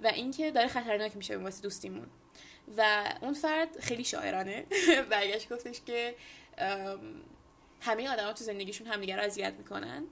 [0.00, 2.06] و اینکه داره خطرناک میشه واسه دوستیمون.
[2.76, 4.64] و اون فرد خیلی شاعرانه.
[5.10, 6.14] برگشت گفتش که
[7.80, 10.04] همه آدما تو زندگیشون همدیگه رو اذیت می‌کنن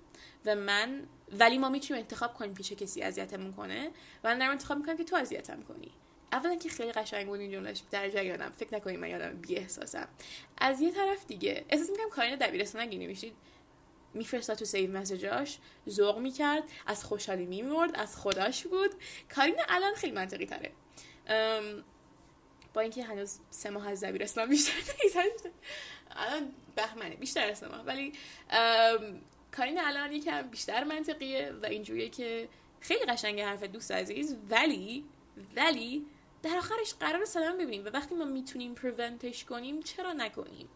[0.47, 1.03] و من
[1.33, 3.91] ولی ما می‌تونیم انتخاب کنیم پیش کسی اذیتمون کنه.
[4.25, 5.91] و من دارم انتخاب می‌کنم که تو اذیتم کنی.
[6.33, 10.09] اولا که خیلی قشنگ بود این جملهش در یادم فکر نکنید من یادم بی احساسم
[10.59, 13.33] از یه طرف دیگه احساس می‌کنم کارین دبیرستان اگه نمیشید
[14.15, 15.59] میفرستاد تو سیو مسیجاش
[15.89, 18.91] ذوق می‌کرد از خوشحالی میمرد از خداش بود.
[19.35, 20.73] کارین الان خیلی منطقی تره
[22.75, 24.73] با اینکه هنوز سه ماه از دبیرستان بیشتر
[26.11, 27.81] الان بهمنه بیشتر از ماه.
[27.81, 28.13] ولی
[29.57, 32.49] کارین الان یکم بیشتر منطقیه و اینجوریه که
[32.81, 34.37] خیلی قشنگه حرف دوست عزیز.
[34.51, 35.05] ولی
[35.57, 36.07] ولی
[36.43, 40.69] در آخرش قرار سلام ببینیم و وقتی ما می‌تونیم پرونتش کنیم چرا نکنیم؟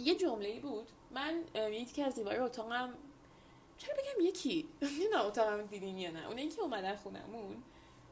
[0.00, 0.88] یه جمله بود.
[1.10, 2.94] من یکی از دیوار اتاقم
[3.78, 4.68] چرا بگم یکی.
[5.12, 6.28] نه اتاقم دیدین یا نه.
[6.28, 7.62] اونه که اومدن خونمون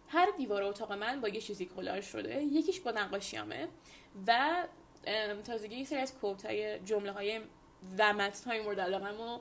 [0.09, 2.43] هر دیوار اتاق من با یه چیزی کلار شده.
[2.43, 3.69] یکیش با نقاشیامه
[4.27, 4.65] و
[5.45, 7.41] تازگی یه سری از کوت های جمله های
[7.99, 9.41] و متن های مورد علاقم رو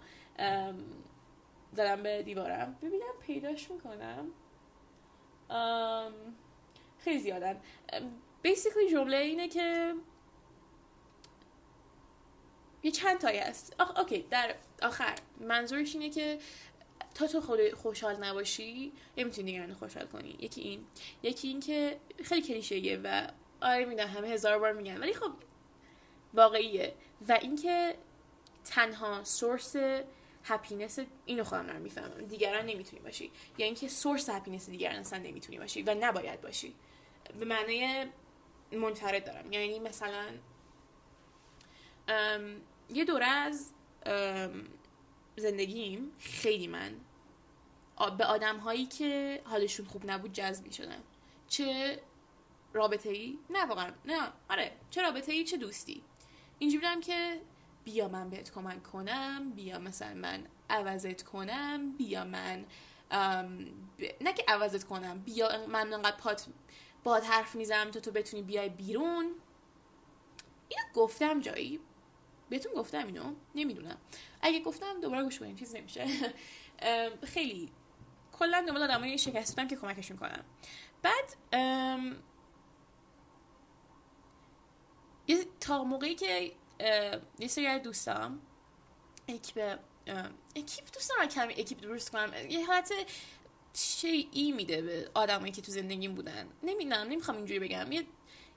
[2.03, 2.77] به دیوارم.
[2.81, 4.27] ببینم پیداش می‌کنم.
[6.99, 7.61] خیلی زیادن.
[8.41, 9.93] بیسیکلی جمله اینه که
[12.87, 13.75] یه چند تایی هست.
[13.79, 15.15] آخ، اوکی در آخر.
[15.39, 16.39] منظورش اینه که
[17.15, 20.37] تا تو خود خوشحال نباشی نمی‌تونی دیگران خوشحال کنی.
[20.39, 20.85] یکی این.
[21.23, 23.27] یکی این که خیلی کلیشه‌ایه و
[23.61, 24.97] آره می‌دونم همه هزار بار میگن.
[24.97, 25.31] ولی خب
[26.33, 26.93] واقعیه.
[27.27, 27.95] و اینکه
[28.65, 29.75] تنها سورس
[30.43, 32.25] هپینس اینو خودم دارم می‌فهمم.
[32.25, 33.31] دیگران نمی‌تونی باشی.
[33.57, 36.75] یا اینکه سورس هپینس دیگران اصلا نمی‌تونی باشی و نباید باشی.
[37.39, 38.05] به معنی
[38.71, 39.53] منفرد دارم.
[39.53, 40.25] یعنی مثلا
[42.93, 43.71] یه دوره از
[45.37, 46.91] زندگیم خیلی من
[48.17, 51.03] به آدم هایی که حالشون خوب نبود جذبی شدم
[51.47, 51.99] چه
[52.73, 54.31] رابطه ای نه واقعا نه.
[54.49, 56.03] آره چه رابطه ای چه دوستی.
[56.59, 57.41] اینجوری بودم که
[57.83, 62.65] بیا من بهت کمک کنم بیا مثلا من عوضت کنم بیا من
[63.99, 64.03] ب...
[64.21, 66.45] نه که عوضت کنم بیا من انقدر پات
[67.03, 69.35] باد حرف می‌زنم تا تو بتونی بیای بیرون.
[70.69, 71.79] اینو گفتم جایی.
[72.49, 73.97] بهتون گفتم اینو نمی‌دونم.
[74.41, 76.07] اگه گفتم دوباره گوش کنین چیز نمیشه.
[77.33, 77.71] خیلی
[78.39, 80.45] کلا دنبال آدمای شکست بودم که کمکشون کنم
[81.01, 81.37] بعد
[85.59, 86.51] تا موقعی که
[87.39, 88.41] یه سری دوستام
[89.27, 89.79] اکیپ
[90.55, 92.31] اکیپ دوست دارم کمی اکیپ درست کنم.
[92.49, 92.91] یه حالت
[94.31, 96.49] ای میده به آدمایی که تو زندگیم بودن.
[96.63, 97.91] نمی‌دونم نمی‌خوام اینجوری بگم.
[97.91, 98.05] یه,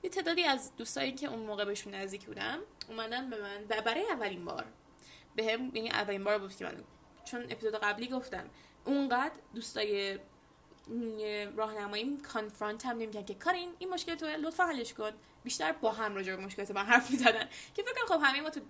[0.03, 2.59] یه تعدادی از دوستایی که اون موقع بهشون نزدیک بودم
[2.91, 4.65] اومدن به من برای اولین بار.
[5.37, 6.85] به هم یعنی اولین بار بود که من
[7.25, 8.51] چون اپیزود قبلی گفتم.
[8.85, 10.19] اونقدر دوستای
[11.57, 15.11] راهنمایی کانفرانت هم نمی‌کنن که کارین این مشکل تو لطفا حلش کن.
[15.45, 17.49] بیشتر با هم راجع به مشکلات من حرف می‌زدن.
[17.75, 18.61] که فکر کنم خب همه ما تو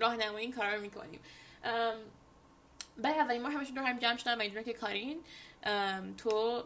[0.00, 1.20] راهنمایی این کارا رو می‌کنیم.
[2.98, 5.24] برای اولین بار همشون رو هم جمع شدن و که کارین
[6.16, 6.64] تو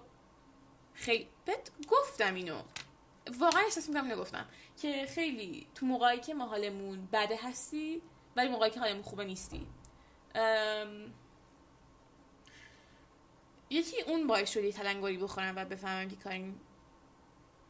[0.95, 2.63] خیلی بهت گفتم اینو.
[3.39, 4.47] واقعا احساس می‌کنم نگفتم
[4.83, 8.03] که خیلی تو موقعی که ما حالمون بده هستی
[8.37, 9.67] ولی موقعی که حالمون خوبه نیستی.
[13.71, 16.55] یکی اون باعث شدی تلنگری بخورم و بفهمم که کاری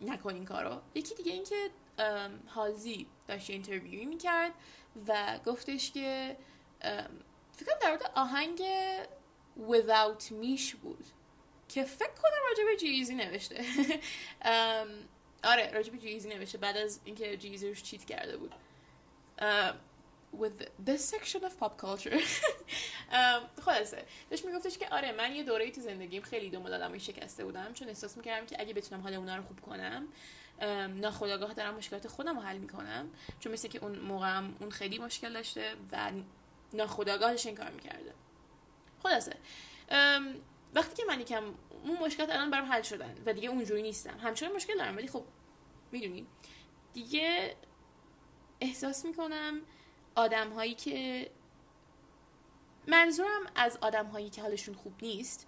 [0.00, 0.80] نکنین کارو.
[0.94, 1.70] یکی دیگه این که
[2.48, 4.52] هالزی داشت اینترویوی می‌کرد
[5.08, 6.36] و گفتش که
[7.52, 8.62] فکر در مورد آهنگ
[9.68, 11.06] Without میش بود
[11.68, 13.64] که فکر کنم راجع به جیزی نوشته.
[15.44, 18.54] آره راجع به جیزی نوشته بعد از اینکه جیزی روش چیت کرده بود.
[20.38, 22.22] with this section of pop culture.
[23.64, 24.04] خلاصه.
[24.30, 27.88] داشت میگفتش که آره من یه دوره تو زندگیم خیلی دنبال آدمای شکسته بودم چون
[27.88, 30.08] احساس می‌کردم که اگه بتونم حال اونا رو خوب کنم
[31.00, 33.10] ناخداگاه دارم مشکلات خودم رو حل می‌کنم.
[33.40, 36.12] چون مثل که اون موقع اون خیلی مشکل داشته و
[36.72, 38.14] ناخداگاهش این کار می‌کرده.
[39.02, 39.36] خلاصه.
[40.74, 41.44] وقتی که من یکم
[41.84, 44.18] اون مشکلات الان برام حل شدن و دیگه اونجوری نیستم.
[44.18, 45.24] همچنان مشکل دارم ولی خب
[45.92, 46.26] می‌دونی.
[46.92, 47.56] دیگه
[48.60, 49.60] احساس می‌کنم
[50.14, 51.30] آدم هایی که
[52.88, 55.46] منظورم از آدم هایی که حالشون خوب نیست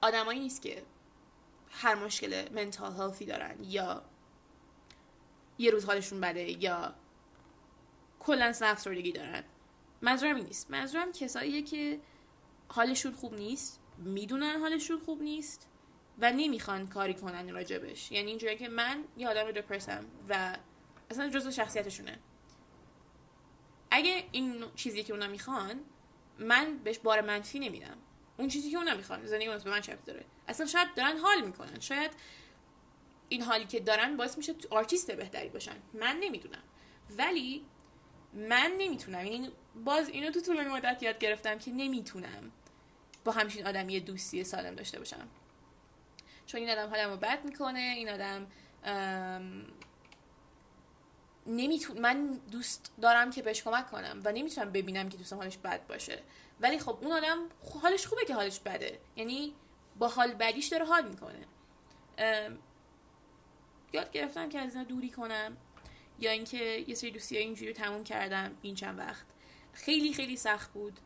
[0.00, 0.82] آدمایی نیست که
[1.70, 4.02] هر مشکل منتال هلفی دارن یا
[5.58, 6.94] یه روز حالشون بده یا
[8.20, 9.44] کلا افسردگی دارن.
[10.02, 10.70] منظورم این نیست.
[10.70, 12.00] منظورم کساییه که
[12.68, 15.68] حالشون خوب نیست می‌دونن حالشون خوب نیست
[16.18, 18.12] و نمی‌خوان کاری کنن راجبش.
[18.12, 20.56] یعنی اینجوری که من یه آدم دپرسم و
[21.10, 22.18] اصلا جزء شخصیتشونه.
[23.90, 25.80] اگه این چیزی که اونا می‌خوان
[26.38, 27.96] من بهش بار منفی نمیدم.
[28.36, 30.24] اون چیزی که اونا می‌خوان زندگی اونس به من چه داره.
[30.48, 31.80] اصلا شاید دارن حال می‌کنن.
[31.80, 32.10] شاید
[33.28, 35.76] این حالی که دارن باعث میشه آرتیست بهتری باشن.
[35.94, 36.62] من نمی‌دونم.
[37.18, 37.66] ولی
[38.34, 39.18] من نمی‌تونم.
[39.18, 39.52] این
[39.84, 42.52] باز اینو تو طول مدت یاد گرفتم که نمی‌تونم.
[43.24, 45.28] با همچین آدمی دوستی سالم داشته باشم.
[46.46, 48.46] چون این آدم حالمو بد می‌کنه این آدم
[51.46, 55.86] نمیتون من دوست دارم که بهش کمک کنم و نمی‌تونم ببینم که دوستم حالش بد
[55.86, 56.22] باشه.
[56.60, 57.38] ولی خب اون آدم
[57.82, 59.00] حالش خوبه که حالش بده.
[59.16, 59.54] یعنی
[59.98, 61.46] با حال بدیش داره حال می‌کنه.
[63.92, 65.56] یاد گرفتم که از اینا دوری کنم
[66.18, 69.26] یا اینکه یه سری دوستی اینجوری تموم کردم این چند وقت.
[69.72, 71.00] خیلی خیلی سخت بود.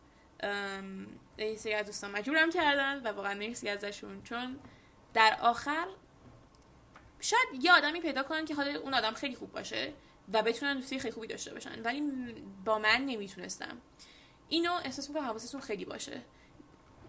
[1.38, 4.22] یه سری از دوستان مجبورم کردن و واقعا مرسی ازشون.
[4.22, 4.58] چون
[5.14, 5.86] در آخر
[7.20, 9.92] شاید یه آدمی پیدا کنن که حال اون آدم خیلی خوب باشه
[10.32, 11.82] و بتونن دوستی خیلی خوبی داشته باشن.
[11.82, 12.02] ولی
[12.64, 13.80] با من نمی‌تونستم.
[14.48, 16.20] اینو احساس می‌کنم حواستون خیلی باشه.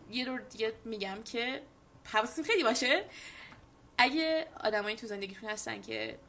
[0.09, 1.63] یه دور دیگه میگم که
[2.05, 3.05] حواستون خیلی باشه.
[3.97, 6.19] اگه آدمایی تو زندگیتون هستن که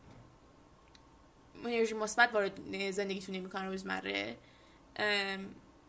[1.65, 4.37] انرژی مثبت وارد زندگیتون نمی‌کنن روزمره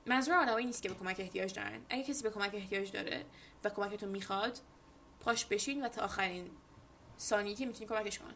[0.08, 1.82] منظور آدمایی نیست که به کمک احتیاج دارن.
[1.90, 3.26] اگه کسی به کمک احتیاج داره
[3.64, 4.60] و کمکتون می‌خواد
[5.20, 6.52] پاش بشین و تا آخرین
[7.20, 8.34] ثانیه که می‌تونی کمکش کن.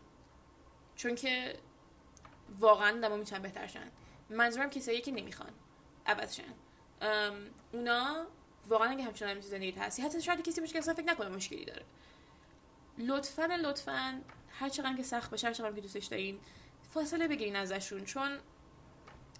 [0.95, 1.59] چون که
[2.59, 3.91] واقعا دما می‌تونن بهتر شن.
[4.29, 5.51] منظورم کسایی که نمی‌خوان.
[6.05, 6.53] عوض شن
[7.73, 8.27] اونا
[8.67, 11.85] واقعا اگه همچنان تو زندگی هستی حتی شاید کسی که اصلا فکر نکنه مشکلی داره.
[12.97, 16.39] لطفا لطفا هر چقدر که سخت باشه هر چقدر که دوستش دارین
[16.89, 18.05] فاصله بگیرین ازشون.
[18.05, 18.39] چون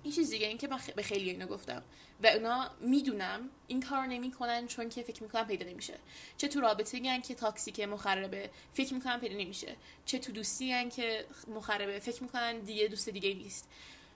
[0.03, 1.83] این چیز دیگه این که من به خیلی اینو گفتم.
[2.23, 5.99] و اونا می‌دونم این کار نمی‌کنن چون که فکر می‌کنن پیدا نمیشه.
[6.37, 9.75] چه تو رابطه گن که تاکسیکه مخربه فکر می‌کنن پیدا نمیشه.
[10.05, 13.69] چه تو دوستی گن که مخربه فکر می‌کنن دیگه دوست دیگه نیست.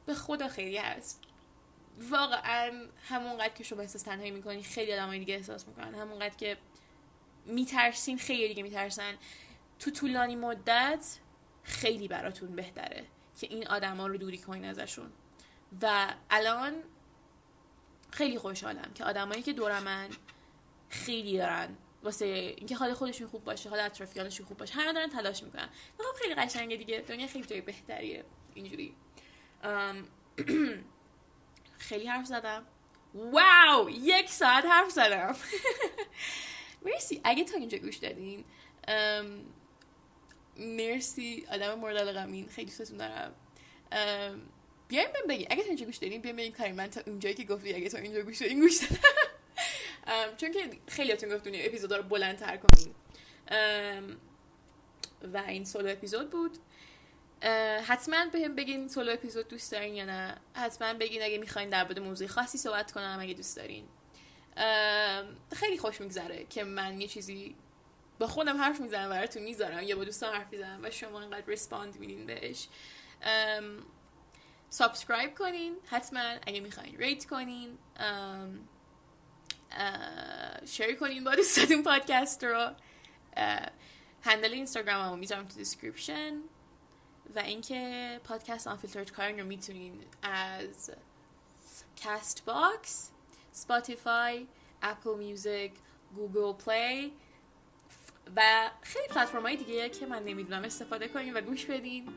[0.06, 1.22] به خدا خیلی هست.
[2.10, 5.96] واقعا همونقدر که شما احساس تنهایی می‌کنی خیلی آدمای دیگه احساس می‌کنن.
[5.96, 6.58] همونقدر که
[7.46, 9.14] میترسین خیلی دیگه میترسن.
[9.80, 11.18] تو طولانی مدت
[11.64, 13.06] خیلی براتون بهتره
[13.40, 15.12] که این آدما رو دوری کنین ازشون.
[15.82, 16.74] و الان
[18.12, 20.10] خیلی خوشحالم که آدمایی که دور من
[20.90, 25.44] خیلی دارن واسه اینکه حال خودشون خوب باشه حال اطرافیانشون خوب باشه همه دارن تلاش
[25.44, 25.70] می‌کنن.
[25.98, 28.26] خب خیلی قشنگه دیگه دنیا خیلی جای بهتریه.
[28.54, 28.96] اینجوری.
[31.78, 32.66] خیلی حرف زدم.
[33.14, 33.90] واو!
[33.90, 35.36] یک ساعت حرف زدم.
[36.86, 37.22] مرسی.
[37.24, 38.46] اگه تا اینجا گوش دادین
[40.58, 41.48] مرسی.
[41.52, 43.36] آدم مورد علاقمین خیلی دوستتون دارم.
[44.88, 47.74] بیایم بهم بگین اگه تا اینجا گوش دادین بیایم کاری من تا اونجایی که گفتی
[47.74, 50.36] اگه تا اینجا گوش دادین گوش دادم.
[50.38, 52.96] چون که خیلیاتون گفتون اپیزودا رو بلندتر کنین.
[55.34, 56.58] و این solo episode بود.
[57.86, 60.38] حتما بهم بگین solo episode دوست دارین یا نه.
[60.54, 63.86] حتما بگین اگه می‌خواین در مورد موضوع خاصی صحبت کنم اگه دوست دارین.
[65.56, 67.56] خیلی خوش میگذره که من یه چیزی
[68.20, 72.00] با خودم حرف می‌زنم براتون می‌ذارم یا با دوستان حرف می‌زنم و شما اینقدر respond
[72.00, 72.68] میدین بهش.
[74.70, 77.78] subscribe کنین حتما اگه می‌خواین rate کنین
[80.66, 82.72] share کنین با دوستاتون پادکست رو.
[84.24, 86.38] handle اینستاگرام رو می‌ذارم تو description
[87.36, 90.92] و اینکه پادکست Unfiltered کارین رو می‌تونین از
[92.04, 93.12] Castbox
[93.52, 94.48] Spotify
[94.82, 95.72] Apple Music
[96.16, 97.14] Google Play
[98.36, 102.14] و خیلی پلتفرم های دیگه که من نمی‌دونم استفاده کنین و گوش بدین.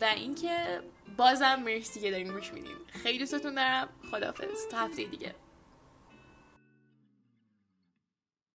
[0.00, 0.82] و اینکه
[1.16, 2.76] بازم مرسی که دارین گوش میدین.
[2.88, 3.88] خیلی دوستتون دارم.
[4.10, 5.34] خدافظ تا هفته دیگه.